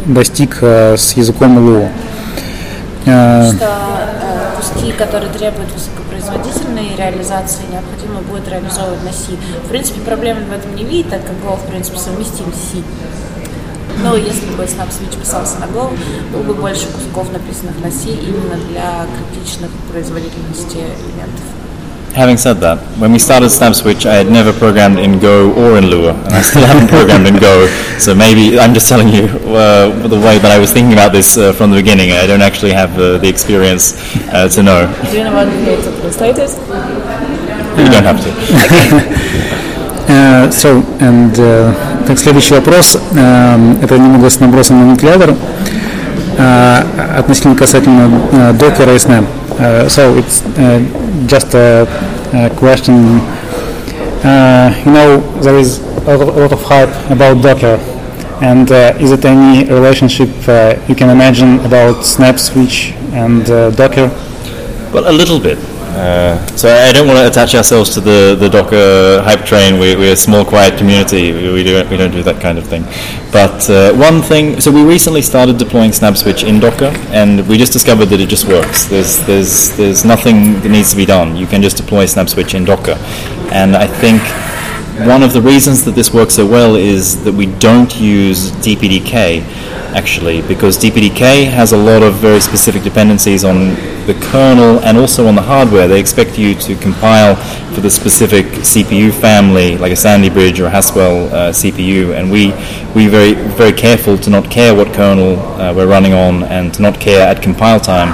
[0.06, 1.88] достиг с языком Lua.
[3.02, 3.68] Что
[4.56, 9.32] куски, которые требуют высокопроизводительной реализации, необходимо будет реализовывать на C.
[9.64, 12.82] В принципе, проблемы в этом не видит, так как Go, в принципе, совместим с C.
[14.02, 15.96] Но если бы Switch писался на Go,
[16.32, 21.44] было бы больше кусков, написанных на C именно для критичных производительности элементов.
[22.14, 25.90] Having said that, when we started SnabbSwitch, I had never programmed in Go or in
[25.90, 27.66] Lua, and I still haven't programmed in Go.
[27.98, 31.36] So maybe I'm just telling you uh, the way that I was thinking about this
[31.36, 32.12] uh, from the beginning.
[32.12, 33.98] I don't actually have uh, the experience
[34.28, 34.86] uh, to know.
[35.10, 36.54] Do you know what creative status?
[37.76, 39.40] You don't have to.
[40.06, 41.72] Э, so, and, э,
[42.06, 44.92] так, следующий вопрос, это немного с набросом на
[46.36, 46.82] э,
[47.18, 48.10] относительно касательно
[48.52, 48.98] и
[49.88, 50.42] So, it's
[51.28, 51.86] just a,
[52.32, 53.20] a question.
[54.24, 57.78] You know, there is a lot of hype about Docker.
[58.42, 63.70] And uh, is it any relationship uh, you can imagine about Snabb, Switch, and uh,
[63.70, 64.08] Docker?
[64.92, 65.58] Well, a little bit.
[65.94, 69.78] Uh, so I don't want to attach ourselves to the, the Docker hype train.
[69.78, 71.32] We, we're a small, quiet community.
[71.32, 72.82] We, we, do, we don't do that kind of thing.
[73.30, 77.72] But uh, one thing, so we recently started deploying SnabbSwitch in Docker, and we just
[77.72, 78.86] discovered that it just works.
[78.86, 81.36] There's, there's, there's nothing that needs to be done.
[81.36, 82.96] You can just deploy SnabbSwitch in Docker.
[83.52, 84.20] And I think
[85.08, 89.42] one of the reasons that this works so well is that we don't use DPDK
[89.94, 93.68] actually, because DPDK has a lot of very specific dependencies on
[94.06, 95.86] the kernel and also on the hardware.
[95.86, 97.36] They expect you to compile
[97.74, 102.30] for the specific CPU family, like a Sandy Bridge or a Haswell uh, CPU, and
[102.30, 102.48] we
[102.94, 106.82] we very very careful to not care what kernel uh, we're running on and to
[106.82, 108.10] not care at compile time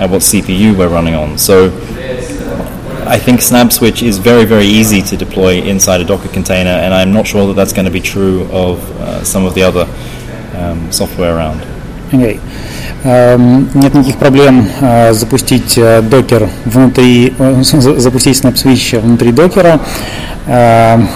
[0.00, 1.38] uh, what CPU we're running on.
[1.38, 1.70] So.
[3.02, 7.12] I think SnabbSwitch is very, very easy to deploy inside a Docker container, and I'm
[7.12, 9.86] not sure that that's going to be true of uh, some of the other
[10.90, 11.60] software around.
[12.12, 12.40] Okay.
[13.02, 19.80] Um, нет никаких проблем uh, запустить uh, докер внутри, uh, запустить SnapSwitch внутри докера.
[20.46, 21.06] Uh,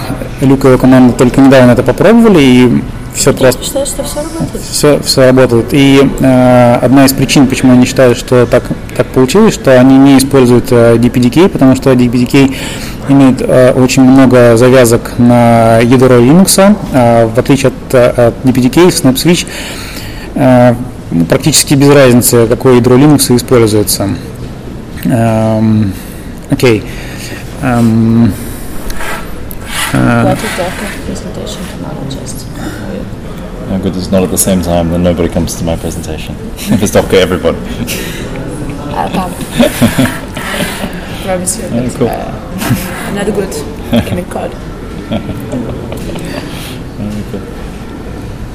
[0.41, 2.83] Люк и его команда только недавно это попробовали, и
[3.15, 3.63] все просто...
[3.63, 4.65] Считаю, что все работает.
[4.71, 5.67] Все, все работает.
[5.71, 8.65] И э, одна из причин, почему они считают, что так,
[8.97, 12.55] так получилось, что они не используют э, DPDK, потому что DPDK
[13.09, 16.77] имеет э, очень много завязок на ядро Linux.
[16.93, 19.47] Э, в отличие от, от DPDK, в SnapSwitch
[20.35, 20.75] э,
[21.29, 24.09] практически без разницы, какое ядро Linux используется.
[25.05, 25.93] Эм,
[26.51, 26.83] окей.
[27.63, 28.31] Um,
[29.93, 30.37] uh,
[33.75, 36.37] No good, it's not at the same time, then nobody comes to my presentation.
[36.55, 37.59] if it's Docker, everybody.
[38.95, 39.35] I'll come.
[41.25, 41.65] Promise you.
[41.65, 42.09] Yeah, cool.
[42.09, 43.53] Uh, not good.
[44.07, 44.55] Can it code.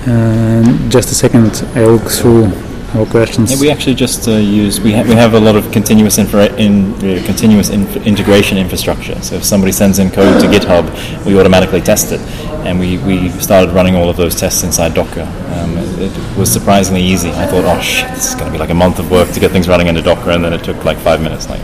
[0.08, 2.46] Uh, just a second, I look through
[2.96, 3.52] our questions.
[3.52, 6.54] Yeah, we actually just uh, use we, ha- we have a lot of continuous infra-
[6.56, 9.22] in uh, continuous inf- integration infrastructure.
[9.22, 12.20] So if somebody sends in code to GitHub, we automatically test it,
[12.66, 15.28] and we, we started running all of those tests inside Docker.
[15.54, 17.30] Um, it, it, was surprisingly easy.
[17.32, 19.40] I thought, oh shit, this is going to be like a month of work to
[19.40, 21.50] get things running into Docker, and then it took like five minutes.
[21.50, 21.62] Like,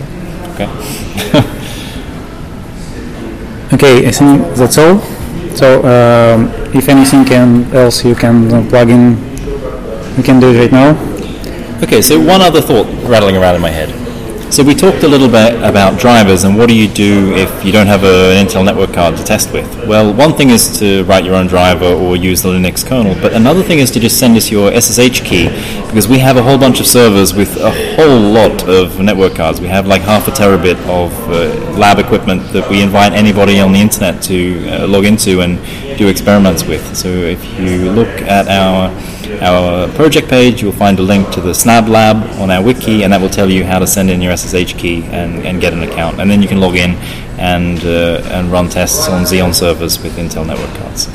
[0.53, 0.65] okay.
[3.73, 4.99] okay, I think that's all.
[5.55, 9.15] So um, if anything can, else you can plug in,
[10.17, 11.14] we can do it right now.
[11.85, 13.93] Okay, so one other thought rattling around in my head.
[14.51, 17.71] So we talked a little bit about drivers and what do you do if you
[17.71, 19.67] don't have a, an Intel network card to test with?
[19.85, 23.33] Well, one thing is to write your own driver or use the Linux kernel, but
[23.33, 25.49] another thing is to just send us your SSH key
[25.87, 29.61] because we have a whole bunch of servers with a whole lot of network cards.
[29.61, 33.73] We have like half a terabit of uh, lab equipment that we invite anybody on
[33.73, 35.59] the internet to uh, log into and
[35.97, 36.95] do experiments with.
[36.95, 38.89] So if you look at our
[39.41, 43.11] our project page, you'll find a link to the Snabb Lab on our wiki, and
[43.13, 45.83] that will tell you how to send in your SSH key and, and get an
[45.83, 46.19] account.
[46.19, 46.91] And then you can log in
[47.37, 51.09] and, uh, and run tests on Xeon servers with Intel network cards.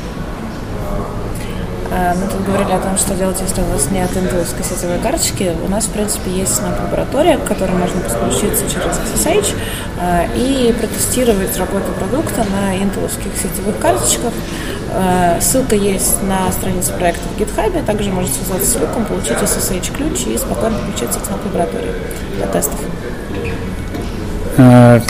[1.91, 5.51] Э, мы тут говорили о том, что делать, если у вас нет интеловской сетевой карточки.
[5.65, 9.55] У нас, в принципе, есть снап-лаборатория, к которой можно подключиться через SSH
[9.99, 14.31] э, и протестировать работу продукта на интеловских сетевых карточках.
[14.93, 17.85] Э, ссылка есть на странице проекта в GitHub.
[17.85, 21.91] Также можете связаться с Люком, получить SSH-ключ и спокойно подключиться к снап-лаборатории
[22.37, 22.79] для тестов.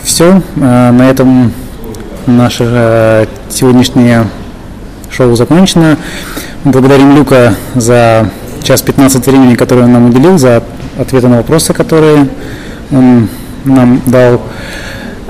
[0.03, 1.51] Все, на этом
[2.27, 4.27] наше сегодняшнее
[5.09, 5.97] шоу закончено.
[6.63, 8.29] Благодарим Люка за
[8.61, 10.61] час 15 времени, которое он нам уделил, за
[10.99, 12.27] ответы на вопросы, которые
[12.91, 13.29] он
[13.65, 14.41] нам дал.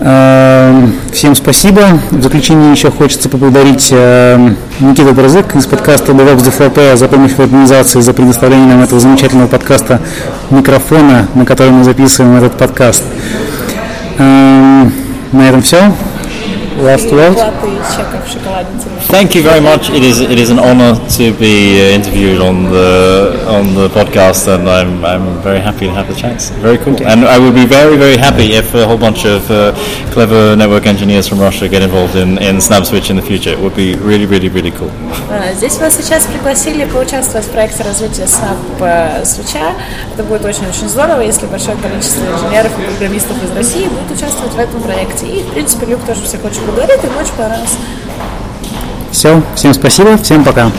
[0.02, 1.84] Эм, всем спасибо.
[2.10, 7.40] В заключение еще хочется поблагодарить эм, Никиту Борзык из подкаста DevOps DFLP за помощь в
[7.40, 10.02] организации, за предоставление нам этого замечательного подкаста
[10.50, 13.04] микрофона, на котором мы записываем этот подкаст.
[14.18, 14.92] Эм,
[15.32, 15.94] на этом все.
[16.82, 17.40] last words.
[19.08, 19.90] Thank you very much.
[19.90, 24.48] It is it is an honor to be uh, interviewed on the on the podcast,
[24.54, 26.50] and I'm I'm very happy to have the chance.
[26.62, 29.74] Very cool, and I would be very very happy if a whole bunch of uh,
[30.14, 33.52] clever network engineers from Russia get involved in in SnabbSwitch in the future.
[33.52, 34.92] It would be really really really cool.
[35.30, 39.52] Uh, здесь вас сейчас пригласили поучаствовать в проекте развития Snabb э, Switch.
[40.14, 44.54] Это будет очень очень здорово, если большое количество инженеров и программистов из России будут участвовать
[44.54, 45.28] в этом проекте.
[45.28, 47.78] И в принципе Люк тоже всех очень благодарит, и очень понравился.
[49.12, 50.72] Все, всем спасибо, всем пока.